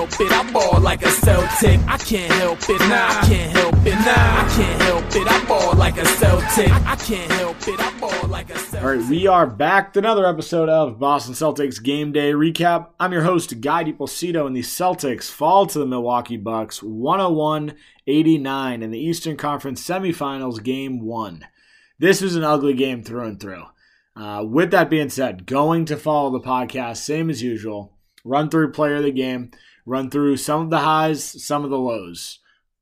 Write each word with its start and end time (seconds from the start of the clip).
help 0.00 0.20
it. 0.20 0.32
I 0.32 0.50
ball 0.50 0.80
like 0.80 1.02
a 1.02 1.10
Celtic. 1.10 1.78
I 1.86 1.98
can't 1.98 2.32
help 2.32 2.58
it. 2.68 2.80
Nah, 2.80 3.08
I 3.08 3.26
can't 3.26 3.52
help 3.52 3.74
it. 3.86 3.94
Nah, 3.94 4.06
I 4.06 4.52
can't 4.56 4.82
help 4.82 5.04
it. 5.14 5.30
I 5.30 5.44
ball 5.46 5.74
like 5.74 5.98
a 5.98 6.06
Celtic. 6.06 6.70
I 6.86 6.96
can't 6.96 7.30
help 7.32 7.68
it. 7.68 7.78
I 7.78 7.98
ball 7.98 8.28
like 8.28 8.48
a 8.48 8.58
Celtic. 8.58 8.82
All 8.82 8.96
right, 8.96 9.10
we 9.10 9.26
are 9.26 9.46
back 9.46 9.92
to 9.92 9.98
another 9.98 10.26
episode 10.26 10.70
of 10.70 10.98
Boston 10.98 11.34
Celtics 11.34 11.82
Game 11.82 12.12
Day 12.12 12.32
Recap. 12.32 12.88
I'm 12.98 13.12
your 13.12 13.24
host, 13.24 13.60
Guy 13.60 13.84
DiPlacido, 13.84 14.46
and 14.46 14.56
the 14.56 14.62
Celtics 14.62 15.30
fall 15.30 15.66
to 15.66 15.78
the 15.78 15.86
Milwaukee 15.86 16.38
Bucks 16.38 16.82
101 16.82 17.74
89 18.06 18.82
in 18.82 18.90
the 18.90 18.98
Eastern 18.98 19.36
Conference 19.36 19.86
semifinals, 19.86 20.62
game 20.62 21.04
one. 21.04 21.46
This 21.98 22.22
was 22.22 22.36
an 22.36 22.44
ugly 22.44 22.74
game 22.74 23.02
through 23.02 23.26
and 23.26 23.38
through. 23.40 23.64
Uh, 24.16 24.44
with 24.46 24.70
that 24.70 24.88
being 24.88 25.10
said, 25.10 25.44
going 25.44 25.84
to 25.84 25.96
follow 25.96 26.30
the 26.30 26.40
podcast, 26.40 26.98
same 26.98 27.28
as 27.28 27.42
usual, 27.42 27.92
run 28.24 28.48
through 28.48 28.72
player 28.72 28.96
of 28.96 29.04
the 29.04 29.12
game, 29.12 29.50
run 29.86 30.10
through 30.10 30.36
some 30.36 30.62
of 30.62 30.70
the 30.70 30.78
highs, 30.78 31.42
some 31.44 31.64
of 31.64 31.70
the 31.70 31.78
lows. 31.78 32.38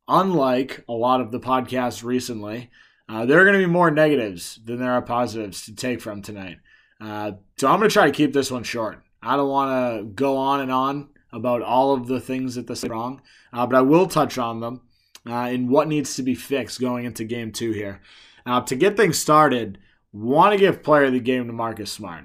Unlike 0.06 0.84
a 0.88 0.92
lot 0.92 1.20
of 1.20 1.30
the 1.30 1.40
podcasts 1.40 2.02
recently, 2.02 2.70
uh, 3.08 3.26
there 3.26 3.40
are 3.40 3.44
going 3.44 3.58
to 3.58 3.66
be 3.66 3.70
more 3.70 3.90
negatives 3.90 4.60
than 4.64 4.78
there 4.78 4.92
are 4.92 5.02
positives 5.02 5.64
to 5.64 5.74
take 5.74 6.00
from 6.00 6.22
tonight. 6.22 6.58
Uh, 7.00 7.32
so 7.56 7.68
I'm 7.68 7.78
going 7.78 7.88
to 7.88 7.92
try 7.92 8.06
to 8.06 8.12
keep 8.12 8.32
this 8.32 8.50
one 8.50 8.64
short. 8.64 9.02
I 9.22 9.36
don't 9.36 9.48
want 9.48 9.98
to 9.98 10.04
go 10.04 10.36
on 10.36 10.60
and 10.60 10.72
on 10.72 11.08
about 11.32 11.62
all 11.62 11.94
of 11.94 12.06
the 12.06 12.20
things 12.20 12.54
that 12.54 12.66
this 12.66 12.84
is 12.84 12.90
wrong, 12.90 13.20
uh, 13.52 13.66
but 13.66 13.76
I 13.76 13.82
will 13.82 14.06
touch 14.06 14.38
on 14.38 14.60
them 14.60 14.82
uh, 15.28 15.48
in 15.50 15.68
what 15.68 15.88
needs 15.88 16.16
to 16.16 16.22
be 16.22 16.34
fixed 16.34 16.80
going 16.80 17.04
into 17.04 17.24
game 17.24 17.52
two 17.52 17.72
here. 17.72 18.00
Uh, 18.46 18.60
to 18.62 18.76
get 18.76 18.96
things 18.96 19.18
started, 19.18 19.78
want 20.12 20.52
to 20.52 20.58
give 20.58 20.82
player 20.82 21.04
of 21.04 21.12
the 21.12 21.20
game 21.20 21.46
to 21.46 21.52
Marcus 21.52 21.92
Smart. 21.92 22.24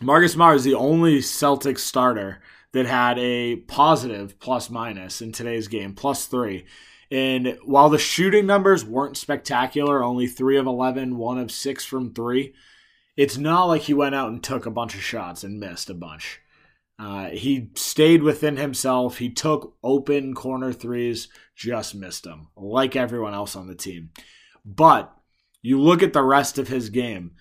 Marcus 0.00 0.32
Smart 0.32 0.56
is 0.56 0.64
the 0.64 0.74
only 0.74 1.18
Celtics 1.18 1.80
starter 1.80 2.40
that 2.72 2.86
had 2.86 3.18
a 3.18 3.56
positive 3.56 4.38
plus 4.38 4.70
minus 4.70 5.20
in 5.20 5.32
today's 5.32 5.68
game, 5.68 5.94
plus 5.94 6.26
three. 6.26 6.64
And 7.10 7.58
while 7.64 7.90
the 7.90 7.98
shooting 7.98 8.46
numbers 8.46 8.84
weren't 8.84 9.18
spectacular, 9.18 10.02
only 10.02 10.26
three 10.26 10.56
of 10.56 10.66
11, 10.66 11.18
one 11.18 11.38
of 11.38 11.50
six 11.50 11.84
from 11.84 12.14
three, 12.14 12.54
it's 13.16 13.36
not 13.36 13.64
like 13.64 13.82
he 13.82 13.94
went 13.94 14.14
out 14.14 14.30
and 14.30 14.42
took 14.42 14.64
a 14.64 14.70
bunch 14.70 14.94
of 14.94 15.02
shots 15.02 15.44
and 15.44 15.60
missed 15.60 15.90
a 15.90 15.94
bunch. 15.94 16.40
Uh, 16.98 17.28
he 17.28 17.70
stayed 17.74 18.22
within 18.22 18.56
himself. 18.56 19.18
He 19.18 19.28
took 19.28 19.74
open 19.82 20.34
corner 20.34 20.72
threes, 20.72 21.28
just 21.54 21.94
missed 21.94 22.24
them, 22.24 22.48
like 22.56 22.96
everyone 22.96 23.34
else 23.34 23.56
on 23.56 23.66
the 23.66 23.74
team. 23.74 24.10
But 24.64 25.12
you 25.60 25.80
look 25.80 26.02
at 26.02 26.12
the 26.12 26.22
rest 26.22 26.58
of 26.58 26.68
his 26.68 26.88
game 26.88 27.32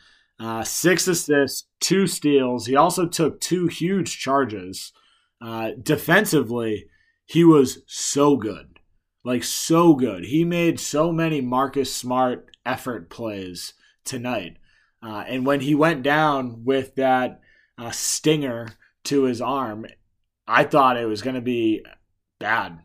uh, 0.42 0.64
six 0.64 1.08
assists, 1.08 1.68
two 1.80 2.08
steals. 2.08 2.66
He 2.66 2.76
also 2.76 3.08
took 3.08 3.40
two 3.40 3.68
huge 3.68 4.18
charges. 4.18 4.92
Uh, 5.42 5.72
defensively, 5.82 6.86
he 7.26 7.44
was 7.44 7.80
so 7.88 8.36
good. 8.38 8.80
Like, 9.24 9.44
so 9.44 9.94
good. 9.94 10.26
He 10.26 10.44
made 10.44 10.80
so 10.80 11.12
many 11.12 11.42
Marcus 11.42 11.94
Smart 11.94 12.50
effort 12.66 13.10
plays 13.10 13.74
tonight. 14.04 14.58
Uh, 15.04 15.24
and 15.28 15.46
when 15.46 15.62
he 15.62 15.76
went 15.76 16.04
down 16.04 16.64
with 16.64 16.96
that 16.96 17.42
uh, 17.78 17.92
stinger 17.92 18.70
to 19.06 19.24
his 19.24 19.42
arm, 19.42 19.86
I 20.48 20.64
thought 20.64 20.98
it 20.98 21.08
was 21.08 21.22
going 21.22 21.36
to 21.36 21.42
be 21.42 21.84
bad. 22.40 22.80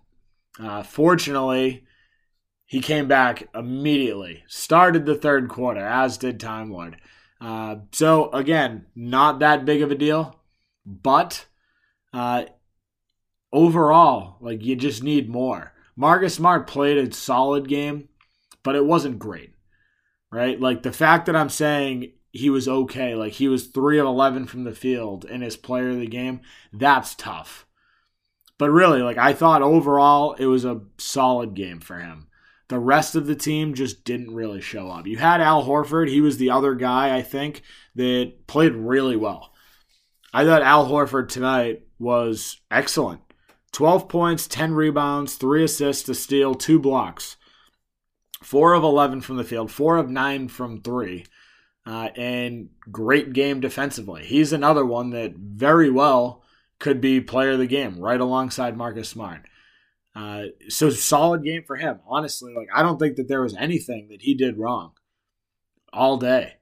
Uh, 0.59 0.83
fortunately, 0.83 1.85
he 2.65 2.81
came 2.81 3.07
back 3.07 3.49
immediately, 3.55 4.45
started 4.47 5.07
the 5.07 5.15
third 5.15 5.49
quarter, 5.49 5.87
as 5.87 6.19
did 6.19 6.41
Time 6.41 6.71
Lord. 6.71 6.97
Uh, 7.41 7.77
so, 7.93 8.31
again, 8.31 8.87
not 8.95 9.39
that 9.41 9.65
big 9.65 9.83
of 9.83 9.91
a 9.91 9.95
deal, 9.95 10.41
but 10.85 11.47
uh, 12.17 12.47
overall, 13.53 14.39
like, 14.41 14.65
you 14.65 14.75
just 14.75 15.03
need 15.03 15.29
more. 15.29 15.75
Marcus 15.97 16.35
Smart 16.35 16.67
played 16.67 16.97
a 16.97 17.13
solid 17.13 17.69
game, 17.69 18.09
but 18.63 18.75
it 18.75 18.87
wasn't 18.87 19.19
great, 19.19 19.53
right? 20.33 20.59
Like, 20.59 20.83
the 20.83 20.93
fact 20.93 21.27
that 21.27 21.37
I'm 21.37 21.51
saying 21.51 22.13
he 22.33 22.49
was 22.49 22.69
okay, 22.69 23.15
like, 23.15 23.35
he 23.35 23.49
was 23.49 23.67
3 23.67 23.99
of 23.99 24.07
11 24.07 24.47
from 24.47 24.65
the 24.65 24.75
field 24.75 25.27
in 25.27 25.43
his 25.43 25.59
player 25.59 25.91
of 25.91 26.01
the 26.01 26.07
game, 26.07 26.41
that's 26.73 27.15
tough. 27.15 27.67
But 28.57 28.71
really, 28.71 29.03
like, 29.03 29.19
I 29.19 29.35
thought 29.35 29.61
overall 29.61 30.33
it 30.39 30.47
was 30.47 30.65
a 30.65 30.81
solid 30.97 31.53
game 31.53 31.81
for 31.81 31.99
him. 31.99 32.29
The 32.69 32.79
rest 32.79 33.15
of 33.15 33.27
the 33.27 33.37
team 33.37 33.75
just 33.75 34.05
didn't 34.05 34.35
really 34.35 34.63
show 34.63 34.89
up. 34.89 35.07
You 35.07 35.19
had 35.19 35.43
Al 35.43 35.67
Horford. 35.67 36.09
He 36.09 36.23
was 36.23 36.39
the 36.39 36.49
other 36.49 36.75
guy, 36.75 37.15
I 37.15 37.21
think, 37.21 37.61
that 37.95 38.47
played 38.47 38.73
really 38.73 39.17
well. 39.17 39.53
I 40.37 40.45
thought 40.45 40.61
Al 40.61 40.87
Horford 40.87 41.31
tonight 41.31 41.87
was 41.99 42.61
excellent 42.71 43.23
12 43.73 44.07
points, 44.07 44.47
10 44.47 44.75
rebounds, 44.75 45.37
3 45.37 45.65
assists, 45.65 46.07
a 46.11 46.15
steal, 46.15 46.55
2 46.55 46.79
blocks. 46.79 47.39
4 48.43 48.75
of 48.75 48.83
11 48.83 49.23
from 49.23 49.39
the 49.39 49.45
field, 49.45 49.71
4 49.71 49.97
of 49.97 50.11
9 50.11 50.49
from 50.49 50.83
3. 50.83 51.25
Uh, 51.87 52.09
and 52.17 52.69
great 52.93 53.33
game 53.33 53.61
defensively. 53.61 54.27
He's 54.27 54.53
another 54.53 54.85
one 54.85 55.09
that 55.11 55.37
very 55.37 55.89
well 55.89 56.45
could 56.81 57.01
be 57.01 57.23
player 57.23 57.53
of 57.53 57.59
the 57.59 57.67
game 57.67 57.99
right 57.99 58.21
alongside 58.21 58.77
Marcus 58.77 59.09
Smart. 59.09 59.41
Uh, 60.15 60.49
so 60.69 60.91
solid 60.91 61.45
game 61.45 61.63
for 61.67 61.77
him. 61.77 62.01
Honestly, 62.07 62.53
like 62.55 62.69
I 62.75 62.83
don't 62.83 62.99
think 62.99 63.17
that 63.17 63.29
there 63.29 63.41
was 63.41 63.57
anything 63.57 64.09
that 64.11 64.21
he 64.21 64.35
did 64.35 64.59
wrong 64.59 64.93
all 65.95 66.19
day. 66.19 66.57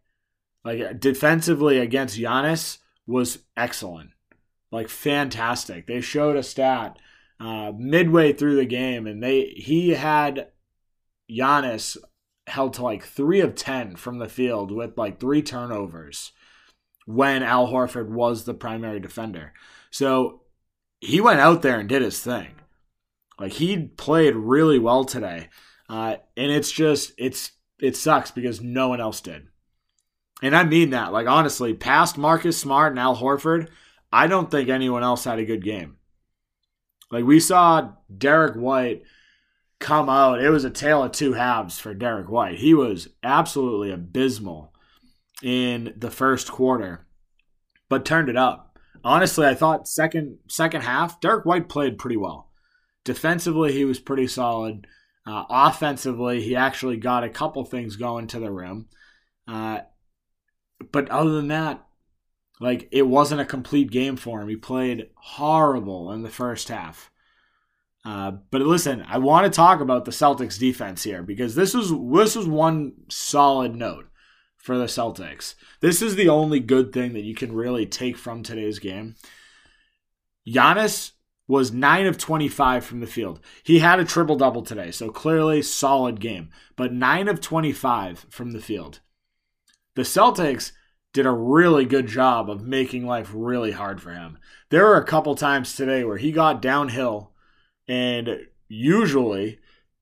Like 0.65 1.01
defensively 1.01 1.79
against 1.79 2.17
Giannis 2.17 2.79
was 3.07 3.41
excellent, 3.57 4.11
like 4.71 4.89
fantastic. 4.89 5.87
They 5.87 6.01
showed 6.01 6.37
a 6.37 6.43
stat 6.43 6.99
uh, 7.41 7.73
midway 7.77 8.33
through 8.33 8.57
the 8.57 8.65
game, 8.65 9.07
and 9.07 9.23
they 9.23 9.47
he 9.57 9.91
had 9.91 10.49
Giannis 11.31 11.97
held 12.47 12.75
to 12.75 12.83
like 12.83 13.05
three 13.05 13.41
of 13.41 13.55
ten 13.55 13.97
from 13.97 14.19
the 14.19 14.29
field 14.29 14.71
with 14.71 14.97
like 14.97 15.19
three 15.19 15.43
turnovers 15.43 16.33
when 17.07 17.43
Al 17.43 17.69
Horford 17.69 18.09
was 18.09 18.45
the 18.45 18.55
primary 18.55 19.01
defender. 19.01 19.53
So 19.91 20.43
he 21.01 21.21
went 21.21 21.41
out 21.41 21.63
there 21.63 21.79
and 21.79 21.89
did 21.89 22.03
his 22.03 22.21
thing. 22.21 22.55
Like 23.39 23.53
he 23.53 23.89
played 23.89 24.37
really 24.37 24.79
well 24.79 25.05
today, 25.05 25.49
uh, 25.89 26.17
and 26.37 26.51
it's 26.51 26.71
just 26.71 27.13
it's 27.19 27.53
it 27.81 27.97
sucks 27.97 28.31
because 28.31 28.61
no 28.61 28.89
one 28.89 29.01
else 29.01 29.21
did, 29.21 29.49
and 30.45 30.55
I 30.55 30.63
mean 30.63 30.91
that. 30.91 31.11
Like 31.11 31.27
honestly, 31.27 31.73
past 31.73 32.19
Marcus 32.19 32.59
Smart 32.59 32.93
and 32.93 32.99
Al 32.99 33.17
Horford, 33.17 33.69
I 34.13 34.27
don't 34.27 34.51
think 34.51 34.69
anyone 34.69 35.03
else 35.03 35.25
had 35.25 35.39
a 35.39 35.45
good 35.47 35.65
game. 35.65 35.97
Like 37.11 37.25
we 37.25 37.41
saw 37.41 37.93
Derrick 38.15 38.55
White 38.55 39.05
come 39.79 40.11
out. 40.11 40.43
It 40.43 40.51
was 40.51 40.65
a 40.65 40.71
tale 40.71 41.03
of 41.03 41.13
two 41.13 41.33
halves 41.33 41.79
for 41.79 41.95
Derrick 41.95 42.29
White. 42.29 42.59
He 42.59 42.75
was 42.75 43.09
absolutely 43.23 43.91
abysmal 43.91 44.75
in 45.43 45.95
the 45.97 46.11
first 46.11 46.53
quarter, 46.53 47.07
but 47.89 48.05
turned 48.05 48.29
it 48.29 48.37
up. 48.37 48.79
Honestly, 49.03 49.47
I 49.47 49.55
thought 49.55 49.89
second 49.89 50.41
second 50.47 50.83
half 50.83 51.23
Derrick 51.23 51.47
White 51.47 51.71
played 51.71 51.97
pretty 51.97 52.19
well. 52.19 52.51
Defensively, 53.03 53.73
he 53.73 53.87
was 53.87 53.99
pretty 53.99 54.27
solid. 54.27 54.87
Uh, 55.27 55.45
offensively, 55.49 56.43
he 56.43 56.55
actually 56.55 56.99
got 56.99 57.25
a 57.25 57.31
couple 57.31 57.65
things 57.65 57.97
going 57.97 58.27
to 58.27 58.39
the 58.39 58.51
rim. 58.51 58.89
Uh, 59.49 59.81
but 60.93 61.09
other 61.11 61.33
than 61.33 61.49
that, 61.49 61.87
like 62.61 62.89
it 62.93 63.03
wasn't 63.03 63.41
a 63.41 63.47
complete 63.47 63.91
game 63.91 64.17
for 64.17 64.41
him. 64.41 64.49
He 64.49 64.57
played 64.57 65.11
horrible 65.17 66.13
in 66.13 66.23
the 66.23 66.31
first 66.31 66.69
half. 66.69 67.11
Uh, 68.05 68.33
but 68.51 68.61
listen, 68.61 69.05
I 69.09 69.19
want 69.19 69.45
to 69.45 69.57
talk 69.57 69.81
about 69.81 70.05
the 70.05 70.11
Celtics 70.11 70.59
defense 70.59 71.03
here 71.03 71.23
because 71.23 71.55
this 71.55 71.75
is 71.75 71.93
this 72.13 72.37
is 72.37 72.47
one 72.47 72.93
solid 73.09 73.75
note 73.75 74.07
for 74.57 74.77
the 74.77 74.85
Celtics. 74.85 75.55
This 75.81 76.03
is 76.03 76.15
the 76.15 76.29
only 76.29 76.61
good 76.61 76.93
thing 76.93 77.15
that 77.15 77.25
you 77.25 77.35
can 77.35 77.53
really 77.53 77.87
take 77.87 78.17
from 78.17 78.43
today's 78.43 78.79
game. 78.79 79.17
Giannis 80.47 81.13
was 81.47 81.73
9 81.73 82.07
of 82.07 82.17
25 82.17 82.85
from 82.85 83.01
the 83.01 83.07
field. 83.07 83.41
He 83.63 83.81
had 83.81 84.01
a 84.01 84.05
triple 84.05 84.37
double 84.37 84.63
today, 84.63 84.91
so 84.91 85.11
clearly 85.11 85.61
solid 85.63 86.21
game, 86.21 86.51
but 86.77 86.93
9 86.93 87.29
of 87.29 87.41
25 87.41 88.27
from 88.31 88.53
the 88.53 88.61
field. 88.61 89.01
The 89.95 90.03
Celtics 90.03 90.73
did 91.15 91.25
a 91.25 91.31
really 91.31 91.87
good 91.87 92.09
job 92.09 92.51
of 92.51 92.67
making 92.67 93.07
life 93.07 93.31
really 93.33 93.71
hard 93.71 94.03
for 94.03 94.13
him. 94.13 94.37
There 94.69 94.85
were 94.85 94.97
a 94.97 95.05
couple 95.05 95.35
times 95.37 95.75
today 95.75 96.05
where 96.05 96.19
he 96.19 96.33
got 96.33 96.61
downhill 96.61 97.33
and 97.87 98.47
usually 98.69 99.61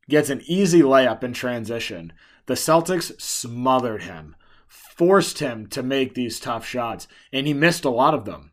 gets 0.09 0.31
an 0.31 0.43
easy 0.47 0.81
layup 0.81 1.23
in 1.23 1.35
transition. 1.35 2.15
The 2.47 2.55
Celtics 2.55 3.21
smothered 3.21 4.03
him, 4.03 4.35
forced 4.67 5.39
him 5.39 5.67
to 5.69 5.83
make 5.83 6.15
these 6.15 6.41
tough 6.41 6.67
shots, 6.67 7.07
and 7.31 7.47
he 7.47 7.53
missed 7.53 7.85
a 7.85 7.91
lot 7.91 8.15
of 8.15 8.25
them. 8.25 8.53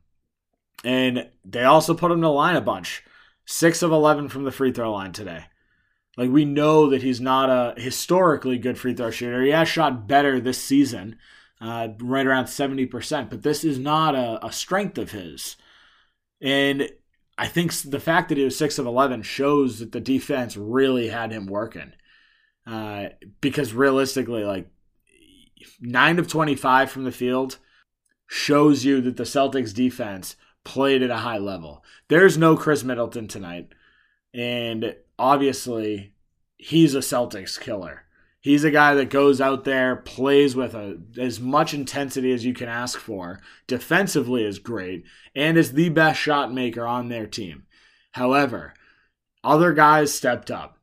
And 0.84 1.30
they 1.46 1.64
also 1.64 1.94
put 1.94 2.12
him 2.12 2.20
to 2.20 2.28
the 2.28 2.32
line 2.32 2.58
a 2.58 2.62
bunch. 2.62 3.04
Six 3.46 3.82
of 3.82 3.92
11 3.92 4.28
from 4.30 4.44
the 4.44 4.52
free 4.52 4.74
throw 4.74 4.94
line 4.94 5.14
today. 5.14 5.46
Like, 6.18 6.30
we 6.30 6.44
know 6.44 6.90
that 6.90 7.04
he's 7.04 7.22
not 7.22 7.50
a 7.50 7.80
historically 7.80 8.58
good 8.58 8.78
free 8.78 8.94
throw 8.94 9.12
shooter. 9.12 9.42
He 9.42 9.52
has 9.52 9.70
shot 9.70 10.08
better 10.08 10.42
this 10.42 10.62
season, 10.62 11.18
uh, 11.62 11.90
right 12.00 12.26
around 12.26 12.46
70%, 12.46 13.30
but 13.30 13.44
this 13.44 13.64
is 13.64 13.78
not 13.78 14.16
a, 14.16 14.46
a 14.46 14.52
strength 14.52 14.98
of 14.98 15.12
his. 15.12 15.58
And 16.42 16.90
I 17.40 17.48
think 17.48 17.74
the 17.74 18.02
fact 18.02 18.30
that 18.30 18.38
he 18.38 18.44
was 18.44 18.58
six 18.58 18.78
of 18.78 18.86
eleven 18.86 19.22
shows 19.22 19.80
that 19.80 19.94
the 19.94 20.02
defense 20.02 20.58
really 20.58 21.08
had 21.08 21.32
him 21.32 21.48
working. 21.48 21.94
Uh, 22.68 23.10
because 23.40 23.74
realistically, 23.74 24.44
like 24.44 24.70
nine 25.80 26.20
of 26.20 26.28
twenty-five 26.28 26.92
from 26.92 27.06
the 27.06 27.14
field 27.14 27.58
shows 28.28 28.84
you 28.84 29.00
that 29.02 29.16
the 29.16 29.24
Celtics 29.24 29.74
defense 29.74 30.36
played 30.66 31.02
at 31.02 31.10
a 31.10 31.18
high 31.18 31.38
level. 31.38 31.84
There's 32.10 32.38
no 32.38 32.58
Khris 32.58 32.84
Middleton 32.84 33.30
tonight, 33.30 33.70
and 34.34 34.96
obviously 35.18 36.14
he's 36.58 36.94
a 36.94 37.00
Celtics 37.00 37.60
killer. 37.60 38.04
He's 38.42 38.64
a 38.64 38.72
guy 38.72 38.94
that 38.96 39.10
goes 39.10 39.42
out 39.42 39.66
there, 39.66 39.98
plays 39.98 40.56
with 40.56 40.74
a, 40.74 41.00
as 41.18 41.42
much 41.42 41.74
intensity 41.74 42.32
as 42.32 42.46
you 42.46 42.54
can 42.54 42.70
ask 42.70 42.98
for. 42.98 43.42
Defensively 43.68 44.46
is 44.46 44.60
great 44.60 45.04
and 45.36 45.58
is 45.58 45.74
the 45.74 45.90
best 45.90 46.20
shot 46.20 46.54
maker 46.54 46.88
on 46.88 47.10
their 47.10 47.28
team. 47.28 47.64
However, 48.14 48.74
other 49.44 49.74
guys 49.74 50.14
stepped 50.14 50.50
up. 50.50 50.78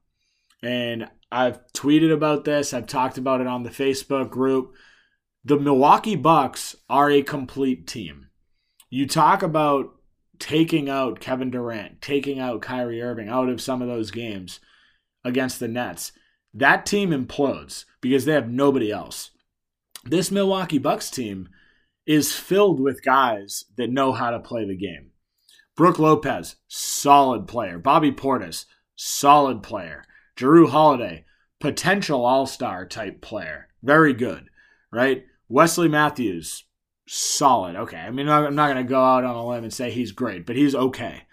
And 0.63 1.09
I've 1.33 1.61
tweeted 1.73 2.13
about 2.13 2.45
this, 2.45 2.75
I've 2.75 2.87
talked 2.87 3.19
about 3.19 3.41
it 3.41 3.47
on 3.47 3.63
the 3.63 3.71
Facebook 3.71 4.31
group. 4.31 4.75
The 5.45 5.59
Milwaukee 5.59 6.17
Bucks 6.17 6.77
are 6.91 7.11
a 7.11 7.23
complete 7.23 7.87
team. 7.87 8.27
You 8.91 9.07
talk 9.07 9.43
about 9.43 9.95
taking 10.39 10.91
out 10.91 11.21
Kevin 11.21 11.51
Durant, 11.51 12.03
taking 12.03 12.39
out 12.39 12.63
Kyrie 12.63 13.01
Irving 13.01 13.29
out 13.29 13.49
of 13.49 13.61
some 13.61 13.81
of 13.81 13.89
those 13.89 14.11
games 14.11 14.61
against 15.25 15.59
the 15.59 15.69
Nets 15.69 16.13
that 16.57 16.87
team 16.87 17.11
implodes 17.11 17.85
because 18.01 18.25
they 18.25 18.33
have 18.33 18.49
nobody 18.49 18.91
else. 18.91 19.31
This 20.05 20.31
Milwaukee 20.31 20.79
Bucks 20.79 21.11
team 21.11 21.49
is 22.07 22.33
filled 22.33 22.81
with 22.81 23.05
guys 23.05 23.65
that 23.77 23.91
know 23.91 24.13
how 24.13 24.31
to 24.31 24.41
play 24.41 24.67
the 24.67 24.77
game. 24.77 25.11
Brook 25.77 25.99
Lopez, 25.99 26.57
solid 26.69 27.47
player. 27.47 27.79
Bobby 27.79 28.11
Portis, 28.11 28.65
solid 28.95 29.63
player. 29.63 30.05
Jrue 30.37 30.71
Holiday, 30.71 31.25
potential 31.61 32.25
all 32.25 32.47
star 32.47 32.87
type 32.87 33.21
player. 33.21 33.69
Very 33.83 34.15
good, 34.15 34.49
right? 34.91 35.25
Wesley 35.49 35.89
Matthews, 35.89 36.65
solid. 37.07 37.77
Okay. 37.77 37.99
I 37.99 38.11
mean, 38.11 38.29
I'm 38.29 38.55
not 38.55 38.73
going 38.73 38.85
to 38.85 38.89
go 38.89 39.03
out 39.03 39.25
on 39.25 39.37
a 39.37 39.47
limb 39.47 39.65
and 39.65 39.73
say 39.73 39.91
he's 39.91 40.13
great, 40.13 40.47
but 40.47 40.57
he's 40.57 40.75
okay, 40.75 41.25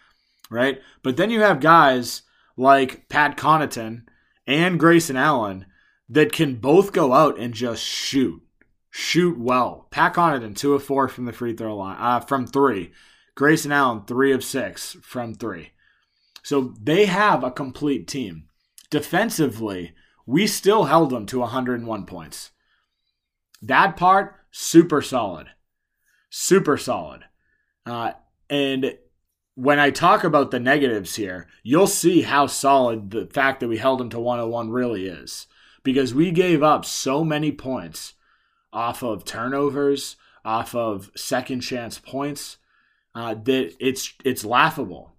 right? 0.49 0.81
But 1.01 1.15
then 1.15 1.29
you 1.29 1.39
have 1.41 1.59
guys 1.61 2.23
like 2.57 3.07
Pat 3.07 3.37
Connaughton 3.37 4.03
and 4.45 4.79
Grayson 4.79 5.15
Allen 5.15 5.65
that 6.09 6.31
can 6.31 6.55
both 6.55 6.91
go 6.91 7.13
out 7.13 7.39
and 7.39 7.53
just 7.53 7.83
shoot, 7.83 8.41
shoot 8.89 9.37
well. 9.37 9.87
Pat 9.91 10.13
Connaughton 10.13 10.55
two 10.55 10.73
of 10.73 10.83
four 10.83 11.07
from 11.07 11.25
the 11.25 11.33
free 11.33 11.55
throw 11.55 11.77
line, 11.77 11.97
uh, 11.99 12.19
from 12.19 12.45
three. 12.45 12.91
Grayson 13.35 13.71
Allen 13.71 14.03
three 14.05 14.31
of 14.31 14.43
six 14.43 14.97
from 15.01 15.33
three. 15.33 15.71
So 16.43 16.73
they 16.79 17.05
have 17.05 17.43
a 17.43 17.51
complete 17.51 18.07
team. 18.07 18.49
Defensively, 18.89 19.93
we 20.25 20.45
still 20.45 20.85
held 20.85 21.09
them 21.09 21.25
to 21.27 21.39
101 21.39 22.05
points. 22.05 22.51
That 23.61 23.97
part 23.97 24.35
super 24.51 25.01
solid, 25.01 25.47
super 26.29 26.77
solid. 26.77 27.23
Uh, 27.85 28.11
and 28.49 28.97
when 29.55 29.79
I 29.79 29.91
talk 29.91 30.23
about 30.23 30.51
the 30.51 30.59
negatives 30.59 31.15
here, 31.15 31.47
you'll 31.61 31.87
see 31.87 32.23
how 32.23 32.47
solid 32.47 33.11
the 33.11 33.27
fact 33.27 33.59
that 33.59 33.67
we 33.67 33.77
held 33.77 33.99
them 33.99 34.09
to 34.09 34.19
101 34.19 34.71
really 34.71 35.07
is. 35.07 35.47
Because 35.83 36.13
we 36.13 36.31
gave 36.31 36.63
up 36.63 36.85
so 36.85 37.23
many 37.23 37.51
points 37.51 38.13
off 38.71 39.03
of 39.03 39.25
turnovers, 39.25 40.15
off 40.43 40.73
of 40.73 41.11
second 41.15 41.59
chance 41.59 41.99
points, 41.99 42.57
uh, 43.13 43.35
that 43.35 43.73
it's 43.79 44.13
it's 44.23 44.45
laughable. 44.45 45.13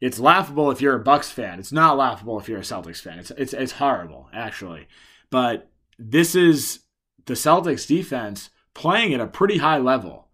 It's 0.00 0.18
laughable 0.18 0.70
if 0.70 0.80
you're 0.80 0.96
a 0.96 1.02
Bucks 1.02 1.30
fan. 1.30 1.58
It's 1.58 1.72
not 1.72 1.96
laughable 1.96 2.38
if 2.38 2.48
you're 2.48 2.58
a 2.58 2.62
Celtics 2.62 3.00
fan. 3.00 3.20
It's 3.20 3.30
it's 3.32 3.52
it's 3.52 3.72
horrible 3.72 4.28
actually. 4.32 4.88
But 5.30 5.70
this 5.98 6.34
is 6.34 6.80
the 7.26 7.34
Celtics 7.34 7.86
defense 7.86 8.50
playing 8.74 9.14
at 9.14 9.20
a 9.20 9.26
pretty 9.26 9.58
high 9.58 9.78
level 9.78 10.28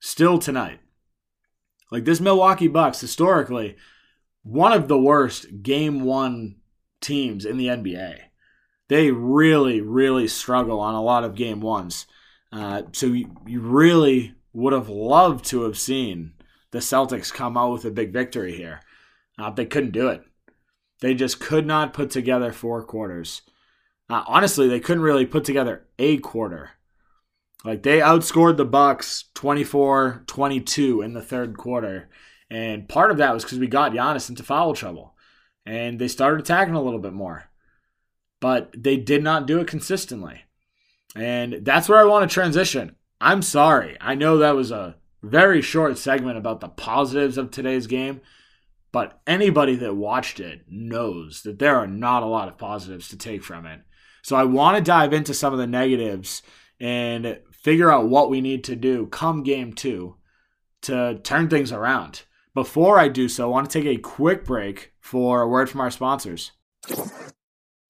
still 0.00 0.38
tonight. 0.38 0.80
Like 1.92 2.06
this 2.06 2.20
Milwaukee 2.20 2.68
Bucks, 2.68 3.02
historically, 3.02 3.76
one 4.42 4.72
of 4.72 4.88
the 4.88 4.98
worst 4.98 5.62
game 5.62 6.00
one 6.00 6.56
teams 7.02 7.44
in 7.44 7.58
the 7.58 7.66
NBA. 7.66 8.18
They 8.88 9.10
really, 9.10 9.82
really 9.82 10.26
struggle 10.26 10.80
on 10.80 10.94
a 10.94 11.02
lot 11.02 11.22
of 11.22 11.34
game 11.34 11.60
ones. 11.60 12.06
Uh, 12.50 12.84
so 12.92 13.06
you, 13.06 13.30
you 13.46 13.60
really 13.60 14.34
would 14.54 14.72
have 14.72 14.88
loved 14.88 15.44
to 15.46 15.62
have 15.62 15.78
seen 15.78 16.32
the 16.70 16.78
Celtics 16.78 17.32
come 17.32 17.58
out 17.58 17.72
with 17.72 17.84
a 17.84 17.90
big 17.90 18.10
victory 18.10 18.56
here. 18.56 18.80
Uh, 19.38 19.50
they 19.50 19.66
couldn't 19.66 19.92
do 19.92 20.08
it. 20.08 20.22
They 21.02 21.12
just 21.12 21.40
could 21.40 21.66
not 21.66 21.92
put 21.92 22.10
together 22.10 22.52
four 22.52 22.82
quarters. 22.84 23.42
Uh, 24.08 24.24
honestly, 24.26 24.66
they 24.66 24.80
couldn't 24.80 25.02
really 25.02 25.26
put 25.26 25.44
together 25.44 25.86
a 25.98 26.16
quarter. 26.18 26.70
Like 27.64 27.82
they 27.82 28.00
outscored 28.00 28.56
the 28.56 28.64
Bucks 28.64 29.24
24-22 29.34 31.04
in 31.04 31.14
the 31.14 31.22
third 31.22 31.56
quarter. 31.56 32.08
And 32.50 32.88
part 32.88 33.10
of 33.10 33.18
that 33.18 33.32
was 33.32 33.44
because 33.44 33.58
we 33.58 33.66
got 33.66 33.92
Giannis 33.92 34.28
into 34.28 34.42
foul 34.42 34.74
trouble. 34.74 35.14
And 35.64 35.98
they 35.98 36.08
started 36.08 36.40
attacking 36.40 36.74
a 36.74 36.82
little 36.82 36.98
bit 36.98 37.12
more. 37.12 37.50
But 38.40 38.74
they 38.76 38.96
did 38.96 39.22
not 39.22 39.46
do 39.46 39.60
it 39.60 39.68
consistently. 39.68 40.42
And 41.14 41.64
that's 41.64 41.88
where 41.88 42.00
I 42.00 42.04
want 42.04 42.28
to 42.28 42.34
transition. 42.34 42.96
I'm 43.20 43.42
sorry. 43.42 43.96
I 44.00 44.14
know 44.14 44.38
that 44.38 44.56
was 44.56 44.72
a 44.72 44.96
very 45.22 45.62
short 45.62 45.96
segment 45.98 46.36
about 46.36 46.60
the 46.60 46.68
positives 46.68 47.38
of 47.38 47.50
today's 47.50 47.86
game, 47.86 48.20
but 48.90 49.20
anybody 49.26 49.76
that 49.76 49.94
watched 49.94 50.40
it 50.40 50.62
knows 50.68 51.42
that 51.42 51.58
there 51.58 51.76
are 51.76 51.86
not 51.86 52.24
a 52.24 52.26
lot 52.26 52.48
of 52.48 52.58
positives 52.58 53.08
to 53.08 53.16
take 53.16 53.44
from 53.44 53.64
it. 53.64 53.80
So 54.22 54.34
I 54.36 54.44
want 54.44 54.76
to 54.76 54.82
dive 54.82 55.12
into 55.12 55.34
some 55.34 55.52
of 55.52 55.58
the 55.58 55.66
negatives 55.66 56.42
and 56.80 57.38
figure 57.62 57.90
out 57.90 58.08
what 58.08 58.28
we 58.28 58.40
need 58.40 58.64
to 58.64 58.76
do 58.76 59.06
come 59.06 59.42
game 59.42 59.72
two 59.72 60.16
to 60.82 61.20
turn 61.22 61.48
things 61.48 61.72
around. 61.72 62.22
Before 62.54 62.98
I 62.98 63.08
do 63.08 63.28
so, 63.28 63.44
I 63.44 63.50
want 63.50 63.70
to 63.70 63.80
take 63.80 63.86
a 63.86 64.00
quick 64.00 64.44
break 64.44 64.92
for 65.00 65.40
a 65.40 65.48
word 65.48 65.70
from 65.70 65.80
our 65.80 65.90
sponsors. 65.90 66.52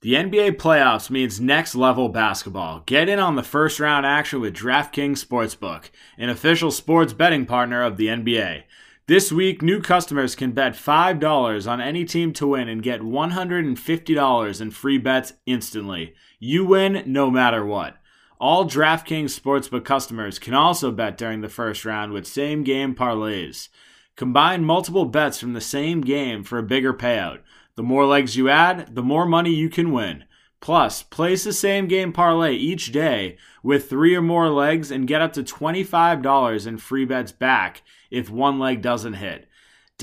The 0.01 0.13
NBA 0.13 0.57
playoffs 0.57 1.09
means 1.09 1.39
next 1.39 1.75
level 1.75 2.09
basketball. 2.09 2.83
Get 2.85 3.09
in 3.09 3.19
on 3.19 3.35
the 3.35 3.43
first 3.43 3.79
round 3.79 4.05
action 4.05 4.41
with 4.41 4.53
DraftKings 4.53 5.25
Sportsbook, 5.25 5.85
an 6.17 6.29
official 6.29 6.71
sports 6.71 7.13
betting 7.13 7.45
partner 7.45 7.81
of 7.83 7.97
the 7.97 8.07
NBA. 8.07 8.63
This 9.07 9.31
week, 9.31 9.61
new 9.61 9.81
customers 9.81 10.35
can 10.35 10.51
bet 10.51 10.73
$5 10.73 11.71
on 11.71 11.81
any 11.81 12.05
team 12.05 12.31
to 12.33 12.47
win 12.47 12.69
and 12.69 12.83
get 12.83 13.01
$150 13.01 14.61
in 14.61 14.71
free 14.71 14.97
bets 14.97 15.33
instantly. 15.45 16.13
You 16.39 16.65
win 16.65 17.03
no 17.05 17.29
matter 17.29 17.65
what. 17.65 17.97
All 18.43 18.65
DraftKings 18.65 19.39
Sportsbook 19.39 19.85
customers 19.85 20.37
can 20.37 20.53
also 20.53 20.91
bet 20.91 21.17
during 21.17 21.39
the 21.39 21.47
first 21.47 21.85
round 21.85 22.11
with 22.11 22.27
same 22.27 22.65
game 22.65 22.93
parlays. 22.93 23.69
Combine 24.17 24.65
multiple 24.65 25.05
bets 25.05 25.39
from 25.39 25.53
the 25.53 25.61
same 25.61 26.01
game 26.01 26.43
for 26.43 26.57
a 26.57 26.61
bigger 26.61 26.93
payout. 26.93 27.39
The 27.77 27.83
more 27.83 28.05
legs 28.05 28.35
you 28.35 28.49
add, 28.49 28.95
the 28.95 29.01
more 29.01 29.25
money 29.25 29.51
you 29.55 29.69
can 29.69 29.93
win. 29.93 30.25
Plus, 30.59 31.03
place 31.03 31.45
the 31.45 31.53
same 31.53 31.87
game 31.87 32.11
parlay 32.11 32.55
each 32.55 32.91
day 32.91 33.37
with 33.63 33.89
three 33.89 34.13
or 34.13 34.21
more 34.21 34.49
legs 34.49 34.91
and 34.91 35.07
get 35.07 35.21
up 35.21 35.31
to 35.31 35.43
$25 35.43 36.67
in 36.67 36.77
free 36.79 37.05
bets 37.05 37.31
back 37.31 37.81
if 38.11 38.29
one 38.29 38.59
leg 38.59 38.81
doesn't 38.81 39.13
hit. 39.13 39.47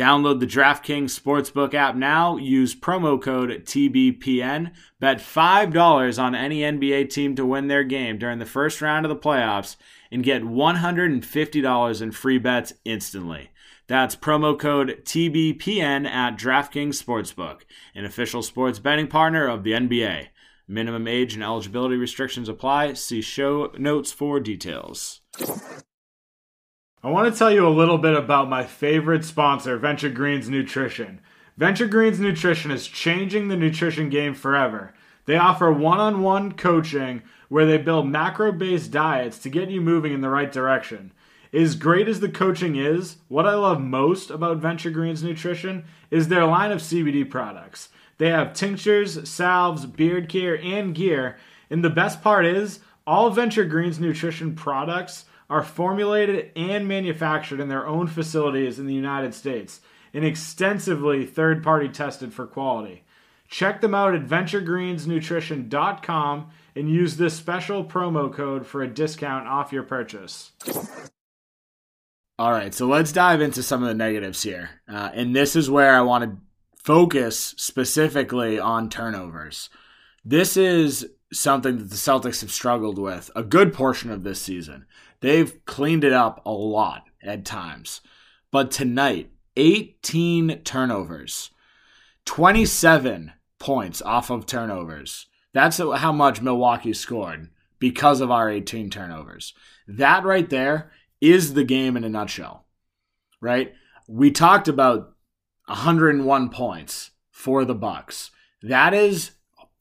Download 0.01 0.41
the 0.41 0.47
DraftKings 0.47 1.21
Sportsbook 1.21 1.75
app 1.75 1.95
now. 1.95 2.39
Use 2.39 2.75
promo 2.75 3.21
code 3.21 3.51
TBPN. 3.67 4.73
Bet 4.99 5.19
$5 5.19 6.23
on 6.23 6.35
any 6.35 6.61
NBA 6.61 7.11
team 7.11 7.37
to 7.37 7.45
win 7.45 7.69
their 7.69 7.85
game 7.85 8.17
during 8.17 8.39
the 8.39 8.47
first 8.47 8.81
round 8.81 9.05
of 9.05 9.11
the 9.11 9.15
playoffs 9.15 9.77
and 10.11 10.25
get 10.25 10.43
$150 10.43 12.01
in 12.01 12.13
free 12.13 12.39
bets 12.39 12.73
instantly. 12.87 13.51
That's 13.89 14.17
promo 14.17 14.59
code 14.59 15.03
TBPN 15.05 16.09
at 16.09 16.39
DraftKings 16.39 17.05
Sportsbook, 17.05 17.65
an 17.95 18.07
official 18.07 18.43
sports 18.43 18.79
betting 18.79 19.07
partner 19.07 19.47
of 19.47 19.65
the 19.65 19.73
NBA. 19.73 20.29
Minimum 20.67 21.09
age 21.09 21.35
and 21.35 21.45
eligibility 21.45 21.97
restrictions 21.97 22.49
apply. 22.49 22.95
See 22.95 23.21
show 23.21 23.71
notes 23.77 24.13
for 24.13 24.41
details. 24.41 25.21
I 27.03 27.09
want 27.09 27.33
to 27.33 27.39
tell 27.39 27.51
you 27.51 27.67
a 27.67 27.71
little 27.71 27.97
bit 27.97 28.15
about 28.15 28.51
my 28.51 28.63
favorite 28.63 29.25
sponsor, 29.25 29.79
Venture 29.79 30.11
Greens 30.11 30.51
Nutrition. 30.51 31.19
Venture 31.57 31.87
Greens 31.87 32.21
Nutrition 32.21 32.71
is 32.71 32.87
changing 32.87 33.49
the 33.49 33.57
nutrition 33.57 34.11
game 34.11 34.35
forever. 34.35 34.93
They 35.25 35.39
offer 35.39 35.73
one 35.73 35.99
on 35.99 36.21
one 36.21 36.53
coaching 36.53 37.23
where 37.49 37.65
they 37.65 37.79
build 37.79 38.07
macro 38.07 38.53
based 38.53 38.91
diets 38.91 39.39
to 39.39 39.49
get 39.49 39.71
you 39.71 39.81
moving 39.81 40.13
in 40.13 40.21
the 40.21 40.29
right 40.29 40.53
direction. 40.53 41.13
As 41.55 41.75
great 41.75 42.07
as 42.07 42.21
the 42.21 42.29
coaching 42.29 42.77
is, 42.77 43.17
what 43.29 43.47
I 43.47 43.55
love 43.55 43.81
most 43.81 44.31
about 44.31 44.59
Venture 44.59 44.91
Greens 44.91 45.23
Nutrition 45.23 45.85
is 46.11 46.29
their 46.29 46.45
line 46.45 46.71
of 46.71 46.81
CBD 46.83 47.31
products. 47.31 47.89
They 48.19 48.29
have 48.29 48.53
tinctures, 48.53 49.27
salves, 49.27 49.87
beard 49.87 50.29
care, 50.29 50.61
and 50.63 50.95
gear. 50.95 51.39
And 51.71 51.83
the 51.83 51.89
best 51.89 52.21
part 52.21 52.45
is, 52.45 52.81
all 53.07 53.31
Venture 53.31 53.65
Greens 53.65 53.99
Nutrition 53.99 54.55
products 54.55 55.25
are 55.51 55.63
formulated 55.63 56.51
and 56.57 56.89
manufactured 56.89 57.61
in 57.61 57.69
their 57.69 57.87
own 57.87 58.07
facilities 58.07 58.79
in 58.79 58.87
the 58.87 58.95
United 58.95 59.35
States. 59.35 59.81
and 60.13 60.25
extensively 60.25 61.25
third 61.25 61.63
party 61.63 61.89
tested 61.89 62.35
for 62.35 62.45
quality. 62.45 63.05
Check 63.49 63.81
them 63.81 63.95
out 63.95 64.13
at 64.13 64.27
venturegreensnutrition.com 64.27 66.51
and 66.75 66.91
use 66.91 67.17
this 67.17 67.35
special 67.35 67.85
promo 67.85 68.33
code 68.33 68.67
for 68.67 68.83
a 68.83 68.89
discount 68.89 69.47
off 69.47 69.73
your 69.73 69.85
purchase. 69.85 70.51
All 72.41 72.51
right, 72.53 72.75
so 72.75 72.89
let's 72.89 73.13
dive 73.13 73.41
into 73.41 73.63
some 73.63 73.83
of 73.83 73.89
the 73.89 73.95
negatives 73.95 74.43
here. 74.43 74.71
Uh, 74.89 75.11
and 75.15 75.37
this 75.37 75.55
is 75.55 75.71
where 75.71 75.95
I 75.95 76.01
want 76.01 76.25
to 76.25 76.37
focus 76.83 77.55
specifically 77.57 78.59
on 78.59 78.89
turnovers. 78.89 79.71
This 80.25 80.57
is 80.57 81.07
something 81.33 81.79
that 81.79 81.91
the 81.91 81.97
Celtics 81.97 82.41
have 82.41 82.51
struggled 82.51 82.99
with 82.99 83.31
a 83.37 83.43
good 83.43 83.73
portion 83.73 84.11
of 84.11 84.25
this 84.25 84.41
season. 84.41 84.87
They've 85.21 85.65
cleaned 85.65 86.05
it 86.05 86.13
up 86.13 86.45
a 86.45 86.53
lot 86.53 87.05
at 87.23 87.45
times. 87.45 88.01
But 88.51 88.71
tonight, 88.71 89.31
18 89.57 90.63
turnovers, 90.65 91.51
27 92.25 93.33
points 93.59 94.01
off 94.03 94.31
of 94.31 94.47
turnovers. 94.47 95.27
That's 95.53 95.79
how 95.79 96.13
much 96.13 96.41
Milwaukee 96.41 96.93
scored 96.93 97.51
because 97.79 98.21
of 98.21 98.31
our 98.31 98.49
18 98.51 98.91
turnovers. 98.91 99.53
That 99.87 100.25
right 100.25 100.49
there 100.49 100.93
is 101.21 101.55
the 101.55 101.65
game 101.65 101.97
in 101.97 102.05
a 102.05 102.09
nutshell, 102.09 102.67
right? 103.41 103.75
We 104.09 104.31
talked 104.31 104.69
about 104.69 105.15
101 105.67 106.51
points 106.51 107.11
for 107.31 107.65
the 107.65 107.75
Bucks. 107.75 108.31
That 108.63 108.95
is 108.95 109.33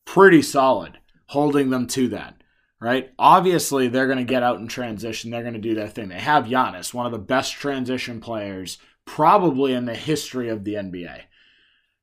pretty 0.05 0.41
solid 0.41 0.97
holding 1.27 1.69
them 1.69 1.85
to 1.87 2.07
that, 2.09 2.38
right? 2.81 3.11
Obviously, 3.19 3.87
they're 3.87 4.07
going 4.07 4.19
to 4.19 4.23
get 4.23 4.43
out 4.43 4.59
in 4.59 4.67
transition. 4.67 5.31
They're 5.31 5.41
going 5.41 5.53
to 5.53 5.59
do 5.59 5.75
their 5.75 5.89
thing. 5.89 6.09
They 6.09 6.19
have 6.19 6.45
Giannis, 6.45 6.93
one 6.93 7.05
of 7.05 7.11
the 7.11 7.19
best 7.19 7.53
transition 7.53 8.21
players 8.21 8.77
probably 9.05 9.73
in 9.73 9.85
the 9.85 9.95
history 9.95 10.49
of 10.49 10.63
the 10.63 10.75
NBA, 10.75 11.21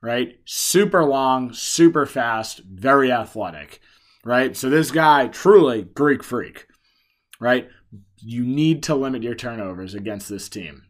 right? 0.03 0.41
Super 0.45 1.05
long, 1.05 1.53
super 1.53 2.05
fast, 2.05 2.61
very 2.65 3.13
athletic, 3.13 3.81
right? 4.25 4.57
So 4.57 4.69
this 4.69 4.91
guy, 4.91 5.29
truly 5.29 5.83
Greek 5.83 6.25
freak, 6.25 6.67
right? 7.39 7.69
You 8.19 8.45
need 8.45 8.83
to 8.85 8.97
limit 8.97 9.23
your 9.23 9.37
turnovers 9.37 9.95
against 9.95 10.29
this 10.29 10.49
team 10.49 10.83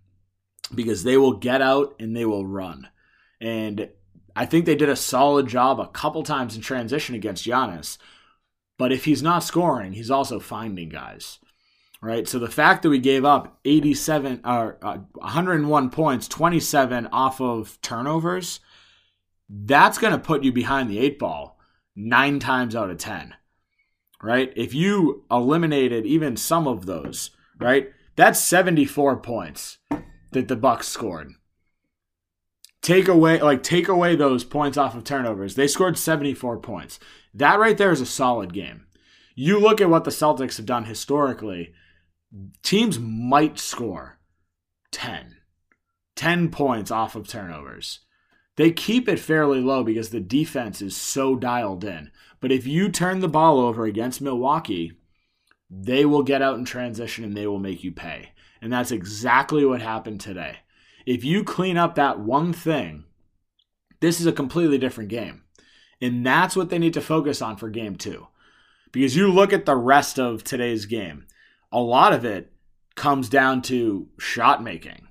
because 0.75 1.05
they 1.05 1.19
will 1.19 1.35
get 1.35 1.61
out 1.61 1.95
and 2.01 2.17
they 2.17 2.25
will 2.25 2.47
run. 2.47 2.89
And 3.41 3.91
I 4.35 4.47
think 4.47 4.65
they 4.65 4.75
did 4.75 4.89
a 4.89 4.97
solid 4.97 5.47
job 5.47 5.79
a 5.79 5.89
couple 5.89 6.23
times 6.23 6.57
in 6.57 6.63
transition 6.63 7.15
against 7.15 7.47
Giannis. 7.47 7.99
But 8.79 8.93
if 8.93 9.05
he's 9.05 9.23
not 9.23 9.45
scoring, 9.45 9.93
he's 9.93 10.11
also 10.11 10.39
finding 10.39 10.89
guys. 10.89 11.39
Right? 12.03 12.29
So 12.29 12.39
the 12.39 12.51
fact 12.51 12.83
that 12.83 12.91
we 12.91 12.99
gave 12.99 13.25
up 13.25 13.59
87 13.65 14.43
or 14.45 14.79
uh, 14.83 14.99
101 15.15 15.91
points, 15.91 16.29
27 16.29 17.07
off 17.09 17.41
of 17.41 17.81
turnovers, 17.81 18.61
that's 19.49 19.99
going 19.99 20.13
to 20.13 20.19
put 20.19 20.45
you 20.45 20.53
behind 20.53 20.91
the 20.91 20.99
eight 20.99 21.19
ball 21.19 21.59
9 21.97 22.39
times 22.39 22.77
out 22.77 22.91
of 22.91 22.99
10. 22.99 23.35
Right? 24.23 24.53
If 24.57 24.75
you 24.75 25.25
eliminated 25.31 26.05
even 26.07 26.37
some 26.37 26.69
of 26.69 26.87
those, 26.87 27.31
right? 27.59 27.91
That's 28.15 28.41
74 28.41 29.19
points 29.19 29.79
that 30.33 30.49
the 30.49 30.57
Bucks 30.57 30.89
scored 30.89 31.33
take 32.87 33.09
away 33.09 33.41
like 33.41 33.65
take 33.65 33.89
away 33.89 34.15
those 34.15 34.45
points 34.45 34.79
off 34.79 34.95
of 34.95 35.03
turnovers. 35.03 35.57
They 35.57 35.67
scored 35.67 35.99
74 35.99 36.59
points. 36.59 37.01
That 37.35 37.59
right 37.59 37.77
there 37.77 37.91
is 37.91 38.01
a 38.01 38.07
solid 38.07 38.53
game. 38.53 38.87
You 39.35 39.59
look 39.59 39.81
at 39.81 39.91
what 39.91 40.05
the 40.05 40.13
Celtics 40.13 40.57
have 40.57 40.67
done 40.67 40.85
historically, 40.85 41.75
teams 42.63 43.01
might 43.01 43.59
score 43.59 44.21
10 44.93 45.35
10 46.15 46.51
points 46.51 46.93
off 46.93 47.17
of 47.17 47.27
turnovers. 47.27 48.01
They 48.55 48.71
keep 48.71 49.09
it 49.09 49.19
fairly 49.19 49.61
low 49.61 49.83
because 49.83 50.11
the 50.11 50.21
defense 50.21 50.81
is 50.81 50.97
so 50.97 51.35
dialed 51.35 51.85
in. 51.85 52.13
But 52.41 52.53
if 52.53 52.69
you 52.69 52.89
turn 52.89 53.19
the 53.19 53.29
ball 53.29 53.59
over 53.59 53.85
against 53.85 54.23
Milwaukee, 54.23 54.93
they 55.69 56.07
will 56.07 56.23
get 56.23 56.41
out 56.41 56.57
in 56.57 56.65
transition 56.65 57.25
and 57.25 57.37
they 57.37 57.49
will 57.49 57.59
make 57.59 57.83
you 57.83 57.91
pay. 57.91 58.31
And 58.63 58.73
that's 58.73 58.93
exactly 58.93 59.67
what 59.67 59.83
happened 59.83 60.21
today. 60.21 60.59
If 61.07 61.25
you 61.25 61.45
clean 61.45 61.77
up 61.77 61.95
that 61.95 62.19
one 62.19 62.53
thing, 62.53 63.05
this 64.01 64.21
is 64.21 64.27
a 64.27 64.33
completely 64.33 64.77
different 64.77 65.09
game. 65.09 65.45
And 66.01 66.27
that's 66.27 66.57
what 66.57 66.69
they 66.69 66.79
need 66.79 66.95
to 66.95 67.01
focus 67.01 67.41
on 67.41 67.57
for 67.57 67.71
game 67.71 67.97
two. 67.97 68.27
Because 68.93 69.17
you 69.17 69.33
look 69.33 69.53
at 69.53 69.67
the 69.67 69.77
rest 69.77 70.19
of 70.19 70.45
today's 70.45 70.85
game, 70.85 71.27
a 71.73 71.81
lot 71.81 72.13
of 72.13 72.25
it 72.25 72.53
comes 72.97 73.29
down 73.29 73.63
to 73.63 74.09
shot 74.19 74.63
making, 74.63 75.09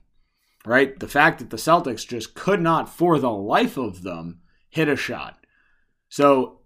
right? 0.66 1.00
The 1.00 1.08
fact 1.08 1.40
that 1.40 1.50
the 1.50 1.58
Celtics 1.58 2.08
just 2.08 2.36
could 2.36 2.62
not, 2.62 2.90
for 2.90 3.20
the 3.20 3.32
life 3.32 3.78
of 3.78 4.04
them, 4.04 4.42
hit 4.70 4.88
a 4.88 4.96
shot. 4.96 5.46
So, 6.10 6.60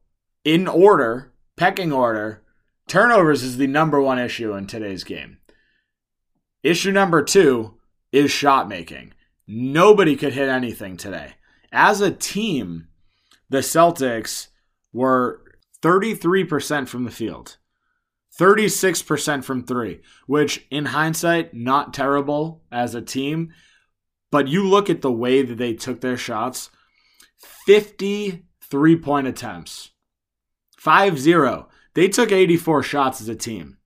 in 0.44 0.68
order, 0.68 1.34
pecking 1.56 1.92
order, 1.92 2.44
turnovers 2.88 3.44
is 3.44 3.58
the 3.58 3.68
number 3.68 4.02
one 4.02 4.20
issue 4.20 4.54
in 4.54 4.68
today's 4.68 5.04
game. 5.04 5.38
Issue 6.64 6.92
number 6.92 7.24
two 7.24 7.76
is 8.12 8.32
shot 8.32 8.68
making. 8.68 9.14
Nobody 9.52 10.16
could 10.16 10.34
hit 10.34 10.48
anything 10.48 10.96
today. 10.96 11.34
As 11.72 12.02
a 12.02 12.12
team, 12.12 12.88
the 13.50 13.60
Celtics 13.60 14.50
were 14.94 15.42
33% 15.82 16.88
from 16.88 17.04
the 17.04 17.10
field, 17.10 17.58
36% 18.40 19.44
from 19.44 19.64
three, 19.64 20.02
which 20.28 20.68
in 20.70 20.86
hindsight, 20.86 21.56
not 21.56 21.96
terrible 21.96 22.62
as 22.72 22.94
a 22.94 23.02
team. 23.02 23.52
But 24.30 24.48
you 24.48 24.68
look 24.68 24.88
at 24.88 25.02
the 25.02 25.12
way 25.12 25.42
that 25.42 25.58
they 25.58 25.74
took 25.74 26.02
their 26.02 26.16
shots 26.16 26.70
53 27.66 28.96
point 28.98 29.26
attempts, 29.26 29.90
5 30.78 31.18
0. 31.18 31.68
They 31.96 32.08
took 32.08 32.32
84 32.32 32.84
shots 32.84 33.20
as 33.20 33.28
a 33.28 33.36
team. 33.36 33.80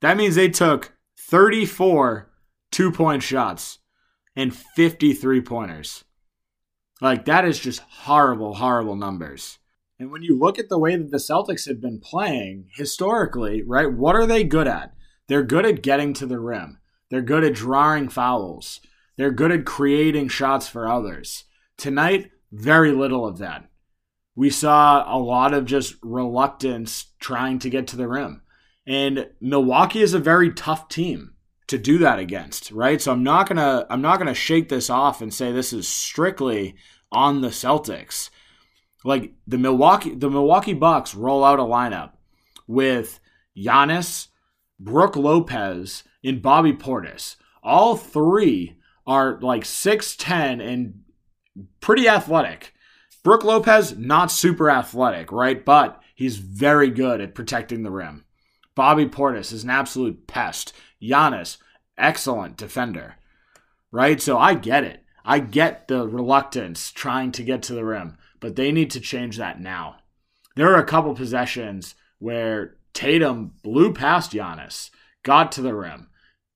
That 0.00 0.16
means 0.16 0.34
they 0.34 0.48
took 0.48 0.94
34 1.18 2.30
two 2.70 2.90
point 2.90 3.22
shots 3.22 3.79
and 4.36 4.54
53 4.54 5.40
pointers. 5.40 6.04
Like, 7.00 7.24
that 7.24 7.44
is 7.44 7.58
just 7.58 7.80
horrible, 7.80 8.54
horrible 8.54 8.96
numbers. 8.96 9.58
And 9.98 10.10
when 10.10 10.22
you 10.22 10.38
look 10.38 10.58
at 10.58 10.68
the 10.68 10.78
way 10.78 10.96
that 10.96 11.10
the 11.10 11.18
Celtics 11.18 11.66
have 11.66 11.80
been 11.80 12.00
playing 12.00 12.68
historically, 12.74 13.62
right, 13.62 13.92
what 13.92 14.16
are 14.16 14.26
they 14.26 14.44
good 14.44 14.66
at? 14.66 14.94
They're 15.28 15.42
good 15.42 15.66
at 15.66 15.82
getting 15.82 16.12
to 16.14 16.26
the 16.26 16.40
rim, 16.40 16.78
they're 17.10 17.22
good 17.22 17.44
at 17.44 17.54
drawing 17.54 18.08
fouls, 18.08 18.80
they're 19.16 19.30
good 19.30 19.52
at 19.52 19.64
creating 19.64 20.28
shots 20.28 20.68
for 20.68 20.88
others. 20.88 21.44
Tonight, 21.76 22.30
very 22.50 22.92
little 22.92 23.26
of 23.26 23.38
that. 23.38 23.68
We 24.34 24.50
saw 24.50 25.04
a 25.06 25.18
lot 25.18 25.52
of 25.52 25.66
just 25.66 25.96
reluctance 26.02 27.12
trying 27.20 27.58
to 27.60 27.70
get 27.70 27.86
to 27.88 27.96
the 27.96 28.08
rim. 28.08 28.42
And 28.86 29.28
Milwaukee 29.40 30.02
is 30.02 30.14
a 30.14 30.18
very 30.18 30.52
tough 30.52 30.88
team 30.88 31.34
to 31.70 31.78
do 31.78 31.98
that 31.98 32.18
against, 32.18 32.72
right? 32.72 33.00
So 33.00 33.12
I'm 33.12 33.22
not 33.22 33.48
gonna 33.48 33.86
I'm 33.88 34.02
not 34.02 34.18
gonna 34.18 34.34
shake 34.34 34.68
this 34.68 34.90
off 34.90 35.22
and 35.22 35.32
say 35.32 35.52
this 35.52 35.72
is 35.72 35.88
strictly 35.88 36.74
on 37.12 37.40
the 37.40 37.48
Celtics. 37.48 38.30
Like 39.04 39.32
the 39.46 39.56
Milwaukee 39.56 40.14
the 40.14 40.28
Milwaukee 40.28 40.74
Bucks 40.74 41.14
roll 41.14 41.44
out 41.44 41.60
a 41.60 41.62
lineup 41.62 42.12
with 42.66 43.20
Giannis, 43.56 44.28
Brook 44.80 45.14
Lopez, 45.14 46.02
and 46.24 46.42
Bobby 46.42 46.72
Portis. 46.72 47.36
All 47.62 47.96
three 47.96 48.76
are 49.06 49.38
like 49.40 49.64
6'10 49.64 50.60
and 50.60 51.02
pretty 51.80 52.08
athletic. 52.08 52.74
Brook 53.22 53.44
Lopez, 53.44 53.96
not 53.96 54.30
super 54.30 54.70
athletic, 54.70 55.30
right? 55.30 55.64
But 55.64 56.00
he's 56.14 56.38
very 56.38 56.90
good 56.90 57.20
at 57.20 57.34
protecting 57.34 57.82
the 57.82 57.90
rim. 57.90 58.24
Bobby 58.74 59.06
Portis 59.06 59.52
is 59.52 59.64
an 59.64 59.70
absolute 59.70 60.26
pest. 60.26 60.72
Giannis, 61.02 61.56
excellent 61.98 62.56
defender, 62.56 63.16
right? 63.90 64.20
So 64.20 64.38
I 64.38 64.54
get 64.54 64.84
it. 64.84 65.04
I 65.24 65.38
get 65.38 65.88
the 65.88 66.06
reluctance 66.08 66.90
trying 66.90 67.32
to 67.32 67.42
get 67.42 67.62
to 67.64 67.74
the 67.74 67.84
rim, 67.84 68.16
but 68.38 68.56
they 68.56 68.72
need 68.72 68.90
to 68.92 69.00
change 69.00 69.36
that 69.36 69.60
now. 69.60 69.96
There 70.56 70.72
are 70.72 70.80
a 70.80 70.86
couple 70.86 71.14
possessions 71.14 71.94
where 72.18 72.76
Tatum 72.92 73.54
blew 73.62 73.92
past 73.92 74.32
Giannis, 74.32 74.90
got 75.22 75.52
to 75.52 75.62
the 75.62 75.74
rim, 75.74 76.08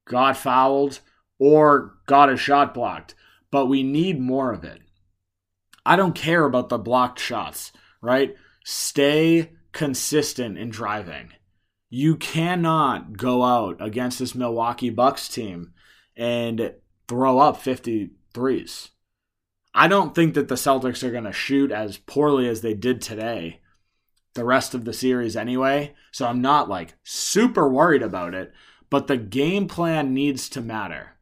got 0.07 0.37
fouled, 0.37 1.01
or 1.39 1.95
got 2.07 2.33
a 2.33 2.37
shot 2.37 2.75
blocked, 2.75 3.15
but 3.51 3.67
we 3.67 3.83
need 3.83 4.21
more 4.21 4.53
of 4.53 4.65
it. 4.65 4.81
I 5.87 5.97
don't 5.97 6.15
care 6.15 6.45
about 6.45 6.71
the 6.71 6.79
blocked 6.79 7.19
shots, 7.19 7.73
right? 8.01 8.35
Stay 8.65 9.51
consistent 9.73 10.57
in 10.57 10.71
driving 10.71 11.33
you 11.95 12.17
cannot 12.17 13.17
go 13.17 13.45
out 13.45 13.77
against 13.79 14.19
this 14.19 14.35
Milwaukee 14.35 14.91
Bucks 14.91 15.29
team 15.29 15.73
and 16.17 16.75
throw 17.07 17.39
up 17.39 17.63
53s. 17.63 18.89
I 19.73 19.87
don't 19.87 20.13
think 20.13 20.35
that 20.35 20.49
the 20.49 20.57
Celtics 20.57 21.05
are 21.05 21.13
going 21.13 21.23
to 21.23 21.33
shoot 21.33 21.71
as 21.71 21.99
poorly 21.99 22.49
as 22.49 22.63
they 22.63 22.75
did 22.75 23.01
today 23.01 23.61
the 24.35 24.45
rest 24.45 24.75
of 24.75 24.85
the 24.85 24.93
series 24.93 25.37
anyway. 25.37 25.95
So 26.11 26.27
I'm 26.27 26.43
not 26.43 26.69
like 26.69 26.95
super 27.05 27.69
worried 27.69 28.03
about 28.03 28.35
it, 28.35 28.53
but 28.91 29.07
the 29.07 29.17
game 29.17 29.69
plan 29.69 30.13
needs 30.13 30.49
to 30.49 30.61
matter. 30.61 31.13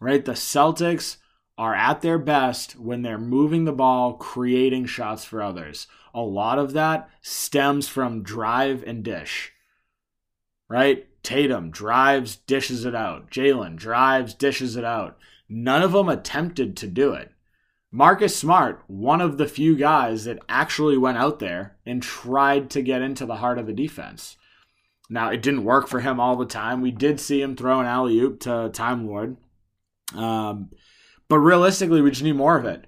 Right? 0.00 0.24
The 0.24 0.32
Celtics 0.32 1.18
are 1.56 1.76
at 1.76 2.02
their 2.02 2.18
best 2.18 2.76
when 2.80 3.02
they're 3.02 3.16
moving 3.16 3.64
the 3.64 3.72
ball, 3.72 4.14
creating 4.14 4.86
shots 4.86 5.24
for 5.24 5.40
others. 5.40 5.86
A 6.12 6.20
lot 6.20 6.58
of 6.58 6.72
that 6.72 7.08
stems 7.22 7.86
from 7.86 8.24
drive 8.24 8.82
and 8.84 9.04
dish, 9.04 9.52
right? 10.74 11.06
Tatum 11.22 11.70
drives, 11.70 12.34
dishes 12.34 12.84
it 12.84 12.96
out. 12.96 13.30
Jaylen 13.30 13.76
drives, 13.76 14.34
dishes 14.34 14.74
it 14.74 14.84
out. 14.84 15.16
None 15.48 15.82
of 15.82 15.92
them 15.92 16.08
attempted 16.08 16.76
to 16.78 16.88
do 16.88 17.12
it. 17.12 17.30
Marcus 17.92 18.34
Smart, 18.34 18.82
one 18.88 19.20
of 19.20 19.38
the 19.38 19.46
few 19.46 19.76
guys 19.76 20.24
that 20.24 20.40
actually 20.48 20.98
went 20.98 21.16
out 21.16 21.38
there 21.38 21.76
and 21.86 22.02
tried 22.02 22.70
to 22.70 22.82
get 22.82 23.02
into 23.02 23.24
the 23.24 23.36
heart 23.36 23.56
of 23.56 23.68
the 23.68 23.72
defense. 23.72 24.36
Now, 25.08 25.30
it 25.30 25.42
didn't 25.42 25.62
work 25.62 25.86
for 25.86 26.00
him 26.00 26.18
all 26.18 26.34
the 26.34 26.44
time. 26.44 26.80
We 26.80 26.90
did 26.90 27.20
see 27.20 27.40
him 27.40 27.54
throw 27.54 27.78
an 27.78 27.86
alley 27.86 28.18
oop 28.18 28.40
to 28.40 28.68
Time 28.72 29.06
Lord. 29.06 29.36
Um, 30.12 30.70
but 31.28 31.38
realistically, 31.38 32.02
we 32.02 32.10
just 32.10 32.24
need 32.24 32.34
more 32.34 32.58
of 32.58 32.64
it. 32.64 32.86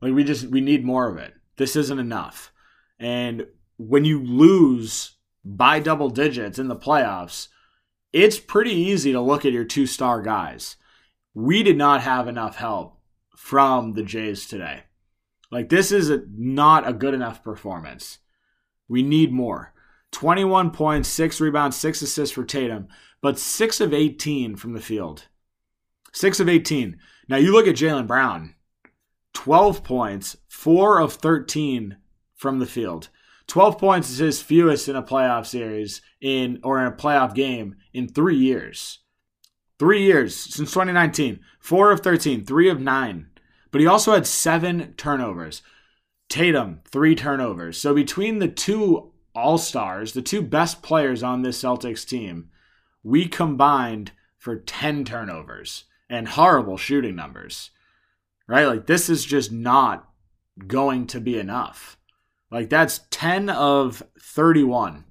Like 0.00 0.14
we 0.14 0.24
just 0.24 0.48
we 0.48 0.60
need 0.60 0.84
more 0.84 1.08
of 1.08 1.16
it. 1.16 1.32
This 1.58 1.76
isn't 1.76 2.00
enough. 2.00 2.52
And 2.98 3.46
when 3.76 4.04
you 4.04 4.20
lose 4.20 5.13
by 5.44 5.78
double 5.78 6.10
digits 6.10 6.58
in 6.58 6.68
the 6.68 6.76
playoffs, 6.76 7.48
it's 8.12 8.38
pretty 8.38 8.72
easy 8.72 9.12
to 9.12 9.20
look 9.20 9.44
at 9.44 9.52
your 9.52 9.64
two 9.64 9.86
star 9.86 10.22
guys. 10.22 10.76
We 11.34 11.62
did 11.62 11.76
not 11.76 12.00
have 12.00 12.28
enough 12.28 12.56
help 12.56 12.98
from 13.36 13.94
the 13.94 14.02
Jays 14.02 14.46
today. 14.46 14.84
Like 15.50 15.68
this 15.68 15.92
is 15.92 16.10
a, 16.10 16.22
not 16.30 16.88
a 16.88 16.92
good 16.92 17.14
enough 17.14 17.42
performance. 17.42 18.18
We 18.88 19.02
need 19.02 19.32
more. 19.32 19.72
21 20.12 20.70
points, 20.70 21.08
6 21.08 21.40
rebounds, 21.40 21.76
6 21.76 22.02
assists 22.02 22.34
for 22.34 22.44
Tatum, 22.44 22.86
but 23.20 23.38
6 23.38 23.80
of 23.80 23.92
18 23.92 24.54
from 24.54 24.72
the 24.74 24.80
field. 24.80 25.26
6 26.12 26.38
of 26.38 26.48
18. 26.48 26.98
Now 27.28 27.36
you 27.36 27.52
look 27.52 27.66
at 27.66 27.74
Jaylen 27.74 28.06
Brown, 28.06 28.54
12 29.32 29.82
points, 29.82 30.36
4 30.48 31.00
of 31.00 31.14
13 31.14 31.96
from 32.34 32.60
the 32.60 32.66
field. 32.66 33.08
12 33.46 33.78
points 33.78 34.10
is 34.10 34.18
his 34.18 34.42
fewest 34.42 34.88
in 34.88 34.96
a 34.96 35.02
playoff 35.02 35.46
series 35.46 36.00
in 36.20 36.60
or 36.62 36.80
in 36.80 36.86
a 36.86 36.96
playoff 36.96 37.34
game 37.34 37.76
in 37.92 38.08
3 38.08 38.36
years. 38.36 39.00
3 39.78 40.02
years 40.02 40.34
since 40.34 40.70
2019. 40.70 41.40
4 41.60 41.90
of 41.90 42.00
13, 42.00 42.44
3 42.44 42.68
of 42.68 42.80
9. 42.80 43.26
But 43.70 43.80
he 43.80 43.86
also 43.86 44.12
had 44.12 44.26
7 44.26 44.94
turnovers. 44.96 45.62
Tatum, 46.28 46.80
3 46.90 47.14
turnovers. 47.14 47.78
So 47.78 47.94
between 47.94 48.38
the 48.38 48.48
two 48.48 49.12
all-stars, 49.34 50.12
the 50.12 50.22
two 50.22 50.42
best 50.42 50.82
players 50.82 51.22
on 51.22 51.42
this 51.42 51.60
Celtics 51.62 52.08
team, 52.08 52.50
we 53.02 53.26
combined 53.26 54.12
for 54.38 54.56
10 54.56 55.04
turnovers 55.04 55.84
and 56.08 56.28
horrible 56.28 56.76
shooting 56.76 57.16
numbers, 57.16 57.70
right? 58.46 58.66
Like, 58.66 58.86
this 58.86 59.08
is 59.10 59.24
just 59.24 59.50
not 59.50 60.08
going 60.66 61.06
to 61.08 61.20
be 61.20 61.38
enough. 61.38 61.98
Like, 62.54 62.70
that's 62.70 63.00
10 63.10 63.50
of 63.50 64.04
31 64.20 65.06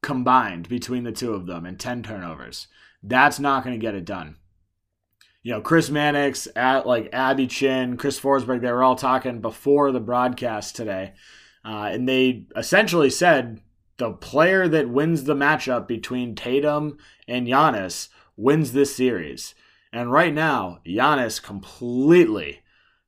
combined 0.00 0.66
between 0.66 1.04
the 1.04 1.12
two 1.12 1.34
of 1.34 1.44
them 1.44 1.66
and 1.66 1.78
10 1.78 2.02
turnovers. 2.02 2.68
That's 3.02 3.38
not 3.38 3.64
going 3.64 3.78
to 3.78 3.86
get 3.86 3.94
it 3.94 4.06
done. 4.06 4.36
You 5.42 5.52
know, 5.52 5.60
Chris 5.60 5.90
Mannix, 5.90 6.48
at 6.56 6.86
like 6.86 7.10
Abby 7.12 7.46
Chin, 7.48 7.98
Chris 7.98 8.18
Forsberg, 8.18 8.62
they 8.62 8.72
were 8.72 8.82
all 8.82 8.96
talking 8.96 9.42
before 9.42 9.92
the 9.92 10.00
broadcast 10.00 10.74
today. 10.74 11.12
Uh, 11.62 11.90
and 11.92 12.08
they 12.08 12.46
essentially 12.56 13.10
said 13.10 13.60
the 13.98 14.12
player 14.12 14.66
that 14.66 14.88
wins 14.88 15.24
the 15.24 15.34
matchup 15.34 15.86
between 15.86 16.34
Tatum 16.34 16.96
and 17.28 17.46
Giannis 17.46 18.08
wins 18.38 18.72
this 18.72 18.96
series. 18.96 19.54
And 19.92 20.10
right 20.10 20.32
now, 20.32 20.78
Giannis 20.86 21.42
completely 21.42 22.62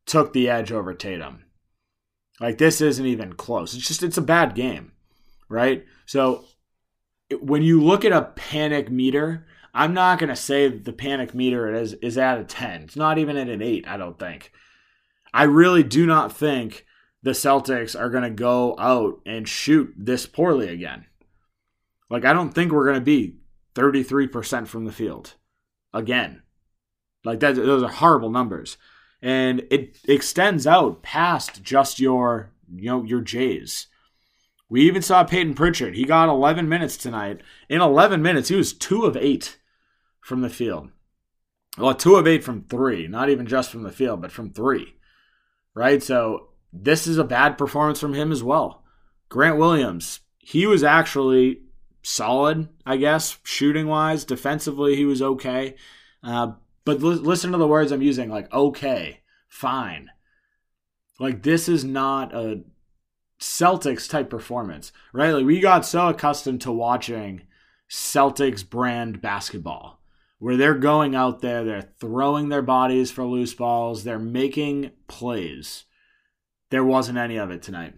took 0.05 0.35
the 0.35 0.51
edge 0.51 0.71
over 0.71 0.93
Tatum. 0.93 1.45
Like 2.43 2.59
this 2.59 2.81
isn't 2.81 3.07
even 3.07 3.35
close. 3.35 3.73
It's 3.73 3.87
just 3.87 4.03
it's 4.03 4.19
a 4.19 4.23
bad 4.23 4.57
game, 4.57 4.91
right? 5.49 5.85
So 6.07 6.45
when 7.41 7.63
you 7.63 7.81
look 7.81 8.05
at 8.05 8.11
a 8.11 8.33
panic 8.35 8.91
meter, 8.91 9.47
I'm 9.73 9.95
not 9.95 10.19
going 10.19 10.29
to 10.29 10.37
say 10.37 10.67
the 10.67 10.93
panic 10.93 11.37
meter 11.37 11.73
is 11.73 11.93
is 11.95 12.19
at 12.19 12.41
a 12.41 12.45
10. 12.45 12.83
It's 12.83 12.97
not 12.97 13.17
even 13.19 13.37
at 13.37 13.49
an 13.49 13.63
8, 13.63 13.87
I 13.87 13.97
don't 13.97 14.19
think. 14.19 14.51
I 15.33 15.45
really 15.45 15.85
do 15.85 16.05
not 16.05 16.37
think 16.37 16.85
the 17.23 17.31
Celtics 17.31 17.99
are 17.99 18.11
going 18.11 18.25
to 18.25 18.31
go 18.31 18.75
out 18.77 19.21
and 19.25 19.49
shoot 19.49 19.95
this 19.97 20.27
poorly 20.27 20.69
again. 20.69 21.07
Like 22.11 22.25
I 22.25 22.33
don't 22.33 22.53
think 22.53 22.73
we're 22.73 22.87
going 22.87 22.97
to 22.97 23.01
be 23.01 23.37
33% 23.77 24.67
from 24.67 24.85
the 24.85 24.93
field 24.93 25.35
again. 25.95 26.43
Like 27.25 27.39
that, 27.39 27.55
those 27.55 27.85
are 27.85 27.89
horrible 27.89 28.31
numbers, 28.31 28.79
and 29.23 29.65
it 29.71 29.97
extends 30.09 30.67
out 30.67 31.03
past 31.03 31.63
just 31.63 32.01
your 32.01 32.53
you 32.75 32.87
know 32.87 33.05
your 33.05 33.21
Jays. 33.21 33.87
We 34.69 34.83
even 34.83 35.03
saw 35.03 35.23
Payton 35.23 35.55
Pritchard. 35.55 35.95
He 35.95 36.05
got 36.05 36.31
11 36.31 36.67
minutes 36.67 36.97
tonight. 36.97 37.43
In 37.69 37.83
11 37.83 38.23
minutes, 38.23 38.49
he 38.49 38.57
was 38.57 38.73
two 38.73 39.05
of 39.05 39.19
eight 39.19 39.59
from 40.23 40.41
the 40.41 40.49
field. 40.49 40.89
Well, 41.77 41.95
two 41.95 42.17
of 42.17 42.27
eight 42.27 42.43
from 42.43 42.65
three, 42.65 43.07
not 43.07 43.29
even 43.29 43.47
just 43.47 43.71
from 43.71 43.83
the 43.83 43.91
field, 43.91 44.23
but 44.23 44.33
from 44.33 44.51
three. 44.51 44.95
Right? 45.75 46.03
So 46.03 46.49
this 46.73 47.07
is 47.07 47.19
a 47.19 47.25
bad 47.25 47.59
performance 47.59 48.01
from 48.01 48.15
him 48.15 48.33
as 48.33 48.43
well. 48.43 48.83
Grant 49.29 49.59
Williams, 49.59 50.21
he 50.39 50.67
was 50.67 50.83
actually 50.83 51.61
solid, 52.03 52.69
I 52.87 52.97
guess, 52.97 53.39
shooting 53.45 53.89
wise. 53.89 54.25
Defensively, 54.25 54.97
he 54.97 55.05
was 55.05 55.21
okay. 55.21 55.77
Uh, 56.23 56.53
but 56.85 57.01
listen 57.01 57.53
to 57.53 57.59
the 57.59 57.67
words 57.67 57.93
I'm 57.93 58.03
using 58.03 58.29
like 58.29 58.53
okay, 58.53 59.21
fine. 59.49 60.11
Like 61.19 61.43
this 61.43 61.69
is 61.69 61.85
not 61.85 62.35
a 62.35 62.63
Celtics 63.41 64.09
type 64.09 64.31
performance, 64.31 64.93
right? 65.13 65.31
Like 65.33 65.45
we 65.45 65.61
got 65.61 65.85
so 65.85 66.09
accustomed 66.09 66.61
to 66.63 66.73
watching 66.73 67.43
Celtics 67.91 68.69
brand 68.69 69.21
basketball 69.21 70.01
where 70.39 70.57
they're 70.57 70.75
going 70.75 71.15
out 71.15 71.41
there, 71.41 71.63
they're 71.63 71.93
throwing 72.01 72.49
their 72.49 72.63
bodies 72.63 73.13
for 73.13 73.25
loose 73.25 73.55
balls, 73.55 74.03
they're 74.03 74.19
making 74.19 74.91
plays. 75.07 75.85
There 76.71 76.85
wasn't 76.85 77.19
any 77.19 77.37
of 77.37 77.51
it 77.51 77.63
tonight. 77.63 77.95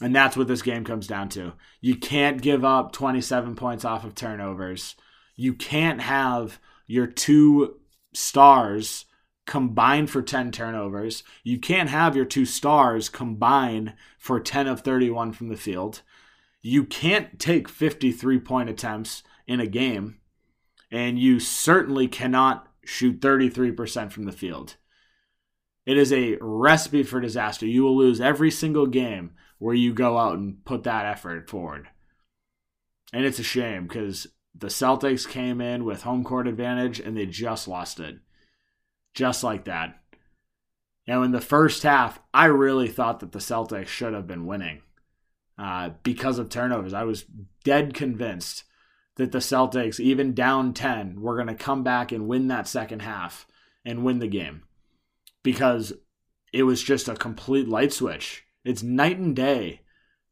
And 0.00 0.14
that's 0.14 0.36
what 0.36 0.48
this 0.48 0.62
game 0.62 0.84
comes 0.84 1.06
down 1.06 1.28
to. 1.30 1.52
You 1.80 1.96
can't 1.96 2.40
give 2.40 2.64
up 2.64 2.92
27 2.92 3.54
points 3.54 3.84
off 3.84 4.04
of 4.04 4.14
turnovers. 4.14 4.96
You 5.36 5.54
can't 5.54 6.00
have 6.00 6.58
your 6.88 7.06
two 7.06 7.76
stars 8.12 9.04
combine 9.46 10.06
for 10.06 10.20
10 10.20 10.50
turnovers. 10.50 11.22
You 11.44 11.58
can't 11.58 11.88
have 11.90 12.16
your 12.16 12.24
two 12.24 12.44
stars 12.44 13.08
combine 13.08 13.94
for 14.18 14.40
10 14.40 14.66
of 14.66 14.80
31 14.80 15.32
from 15.32 15.48
the 15.48 15.56
field. 15.56 16.02
You 16.60 16.84
can't 16.84 17.38
take 17.38 17.68
53 17.68 18.40
point 18.40 18.68
attempts 18.68 19.22
in 19.46 19.60
a 19.60 19.66
game. 19.66 20.18
And 20.90 21.18
you 21.18 21.38
certainly 21.38 22.08
cannot 22.08 22.66
shoot 22.84 23.20
33% 23.20 24.10
from 24.10 24.24
the 24.24 24.32
field. 24.32 24.76
It 25.84 25.96
is 25.96 26.12
a 26.12 26.36
recipe 26.40 27.02
for 27.02 27.20
disaster. 27.20 27.66
You 27.66 27.82
will 27.82 27.96
lose 27.96 28.20
every 28.20 28.50
single 28.50 28.86
game 28.86 29.32
where 29.58 29.74
you 29.74 29.92
go 29.92 30.18
out 30.18 30.38
and 30.38 30.64
put 30.64 30.84
that 30.84 31.06
effort 31.06 31.48
forward. 31.48 31.88
And 33.12 33.24
it's 33.24 33.38
a 33.38 33.44
shame 33.44 33.86
because 33.86 34.26
the 34.58 34.68
Celtics 34.68 35.28
came 35.28 35.60
in 35.60 35.84
with 35.84 36.02
home 36.02 36.24
court 36.24 36.48
advantage 36.48 36.98
and 36.98 37.16
they 37.16 37.26
just 37.26 37.68
lost 37.68 38.00
it. 38.00 38.18
Just 39.14 39.44
like 39.44 39.64
that. 39.64 39.98
Now, 41.06 41.22
in 41.22 41.32
the 41.32 41.40
first 41.40 41.84
half, 41.84 42.20
I 42.34 42.46
really 42.46 42.88
thought 42.88 43.20
that 43.20 43.32
the 43.32 43.38
Celtics 43.38 43.86
should 43.86 44.12
have 44.12 44.26
been 44.26 44.46
winning 44.46 44.82
uh, 45.58 45.90
because 46.02 46.38
of 46.38 46.50
turnovers. 46.50 46.92
I 46.92 47.04
was 47.04 47.24
dead 47.64 47.94
convinced 47.94 48.64
that 49.16 49.32
the 49.32 49.38
Celtics, 49.38 49.98
even 49.98 50.34
down 50.34 50.74
10, 50.74 51.20
were 51.20 51.36
going 51.36 51.48
to 51.48 51.54
come 51.54 51.82
back 51.82 52.12
and 52.12 52.28
win 52.28 52.48
that 52.48 52.68
second 52.68 53.02
half 53.02 53.46
and 53.84 54.04
win 54.04 54.18
the 54.18 54.28
game 54.28 54.64
because 55.42 55.92
it 56.52 56.64
was 56.64 56.82
just 56.82 57.08
a 57.08 57.14
complete 57.14 57.68
light 57.68 57.92
switch. 57.92 58.44
It's 58.64 58.82
night 58.82 59.18
and 59.18 59.34
day 59.34 59.80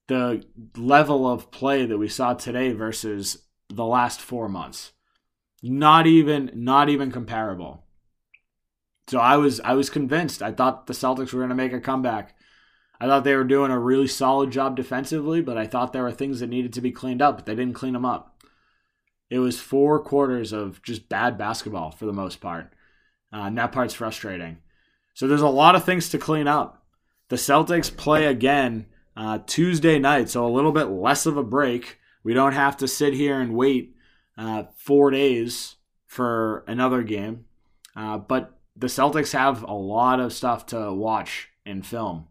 the 0.09 0.45
level 0.77 1.27
of 1.27 1.51
play 1.51 1.87
that 1.87 1.99
we 1.99 2.09
saw 2.09 2.35
today 2.35 2.73
versus 2.73 3.46
the 3.69 3.85
last 3.85 4.21
four 4.21 4.49
months. 4.49 4.93
Not 5.63 6.07
even 6.07 6.51
not 6.55 6.89
even 6.89 7.11
comparable. 7.11 7.85
So 9.09 9.19
I 9.19 9.37
was 9.37 9.61
I 9.61 9.75
was 9.75 9.91
convinced. 9.91 10.43
I 10.43 10.53
thought 10.53 10.87
the 10.87 10.93
Celtics 10.93 11.33
were 11.33 11.41
going 11.41 11.51
to 11.51 11.55
make 11.55 11.73
a 11.73 11.81
comeback. 11.81 12.35
I 13.01 13.07
thought 13.07 13.25
they 13.25 13.37
were 13.37 13.45
doing 13.45 13.71
a 13.71 13.79
really 13.79 14.07
solid 14.07 14.51
job 14.51 14.77
defensively, 14.77 15.43
but 15.43 15.59
I 15.59 15.67
thought 15.67 15.93
there 15.93 16.03
were 16.03 16.13
things 16.13 16.41
that 16.41 16.49
needed 16.49 16.73
to 16.75 16.81
be 16.81 16.93
cleaned 16.93 17.21
up, 17.21 17.37
but 17.37 17.47
they 17.47 17.55
didn't 17.55 17.75
clean 17.75 17.93
them 17.93 18.07
up. 18.07 18.43
It 19.29 19.39
was 19.39 19.61
four 19.61 19.99
quarters 20.01 20.53
of 20.53 20.83
just 20.83 21.09
bad 21.09 21.37
basketball 21.37 21.91
for 21.91 22.07
the 22.07 22.13
most 22.13 22.41
part. 22.41 22.73
Uh, 23.33 23.43
and 23.43 23.59
that 23.59 23.73
part's 23.73 23.95
frustrating. 23.95 24.59
So 25.15 25.27
there's 25.27 25.43
a 25.43 25.49
lot 25.49 25.75
of 25.75 25.85
things 25.85 26.09
to 26.11 26.19
clean 26.19 26.47
up. 26.47 26.85
The 27.29 27.37
Celtics 27.37 27.95
play 27.95 28.27
again 28.27 28.87
uh, 29.17 29.41
Tuesday 29.47 29.99
night, 29.99 30.31
so 30.31 30.47
a 30.47 30.49
little 30.49 30.73
bit 30.73 30.85
less 30.85 31.27
of 31.27 31.37
a 31.37 31.43
break. 31.43 31.99
We 32.27 32.35
don't 32.35 32.55
have 32.55 32.77
to 32.79 32.89
sit 32.89 33.15
here 33.15 33.41
and 33.41 33.55
wait 33.55 33.95
uh, 34.37 34.65
four 34.75 35.13
days 35.13 35.77
for 36.09 36.65
another 36.67 37.05
game. 37.05 37.45
Uh, 37.95 38.19
but 38.19 38.59
the 38.75 38.89
Celtics 38.89 39.33
have 39.33 39.63
a 39.63 39.73
lot 39.73 40.19
of 40.19 40.33
stuff 40.33 40.67
to 40.67 40.93
watch 40.93 41.51
in 41.65 41.83
film. 41.83 42.27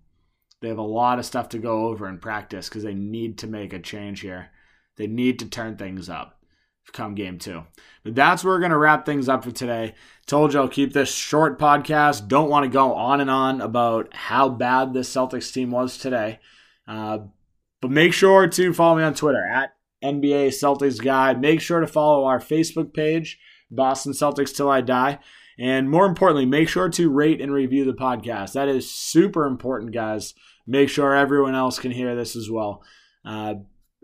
They 0.60 0.68
have 0.68 0.80
a 0.80 0.82
lot 0.82 1.18
of 1.18 1.26
stuff 1.26 1.48
to 1.50 1.60
go 1.60 1.88
over 1.88 2.10
in 2.10 2.20
practice 2.20 2.68
because 2.68 2.84
they 2.84 2.94
need 2.94 3.38
to 3.38 3.48
make 3.48 3.72
a 3.72 3.80
change 3.80 4.20
here. 4.20 4.52
They 4.98 5.08
need 5.08 5.40
to 5.40 5.46
turn 5.46 5.78
things 5.78 6.10
up 6.10 6.42
come 6.92 7.16
game 7.16 7.40
two. 7.40 7.64
But 8.04 8.16
that's 8.16 8.44
where 8.44 8.54
we're 8.54 8.60
going 8.60 8.72
to 8.72 8.78
wrap 8.78 9.06
things 9.06 9.30
up 9.30 9.46
for 9.46 9.52
today. 9.52 9.96
Told 10.28 10.54
you 10.54 10.60
I'll 10.60 10.68
keep 10.68 10.92
this 10.92 11.14
short 11.14 11.58
podcast. 11.58 12.28
Don't 12.28 12.50
want 12.50 12.66
to 12.66 12.70
go 12.70 12.94
on 12.96 13.22
and 13.22 13.30
on 13.30 13.62
about 13.62 14.14
how 14.14 14.50
bad 14.50 14.94
this 14.94 15.10
Celtics 15.10 15.54
team 15.54 15.72
was 15.72 15.98
today. 15.98 16.40
Uh, 16.86 17.20
but 17.82 17.92
make 17.92 18.14
sure 18.14 18.46
to 18.46 18.74
follow 18.74 18.98
me 18.98 19.04
on 19.04 19.14
Twitter 19.14 19.46
at 19.46 19.75
NBA 20.04 20.48
Celtics 20.50 21.02
Guide. 21.02 21.42
Make 21.42 21.62
sure 21.62 21.80
to 21.80 21.88
follow 21.88 22.26
our 22.26 22.40
Facebook 22.40 22.94
page, 22.94 23.40
Boston 23.72 24.14
Celtics 24.14 24.56
Till 24.56 24.70
I 24.70 24.82
Die. 24.82 25.20
And 25.58 25.90
more 25.90 26.06
importantly, 26.06 26.46
make 26.46 26.68
sure 26.68 26.90
to 26.90 27.10
rate 27.10 27.40
and 27.42 27.52
review 27.52 27.86
the 27.86 27.94
podcast. 27.94 28.54
That 28.54 28.68
is 28.68 28.92
super 28.92 29.46
important, 29.46 29.94
guys. 29.94 30.34
Make 30.68 30.90
sure 30.90 31.16
everyone 31.16 31.56
else 31.56 31.80
can 31.80 31.92
hear 31.92 32.16
this 32.16 32.36
as 32.36 32.50
well. 32.50 32.84
Uh, 33.24 33.56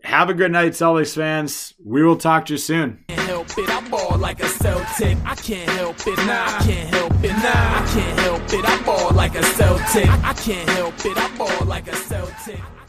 have 0.03 0.29
a 0.29 0.33
good 0.33 0.51
night, 0.51 0.71
Celtics 0.71 1.15
fans. 1.15 1.73
We 1.83 2.03
will 2.03 2.15
talk 2.15 2.45
to 2.47 2.53
you 2.53 2.57
soon. 2.57 3.03
Can't 3.07 3.21
help 3.21 3.47
it, 3.57 3.69
I 3.69 4.15
like 4.15 4.41
a 4.41 4.47
Celtic. 4.47 5.17
I 5.25 5.35
can't 5.35 5.69
help 5.69 6.07
it, 6.07 6.17
nah. 6.25 6.45
I 6.45 6.63
can't 6.63 6.89
help 6.89 7.23
it, 7.23 7.33
nah. 7.33 7.43
I 7.43 7.91
can't 7.93 8.19
help 8.19 8.53
it, 8.53 8.65
I 8.65 9.13
like 9.13 9.35
a 9.35 9.43
Celtic. 9.43 10.07
I 10.07 10.33
can't 10.33 10.69
help 10.69 10.93
it, 11.05 11.17
I 11.17 11.63
like 11.65 11.87
a 11.87 11.95
Celtic. 11.95 12.80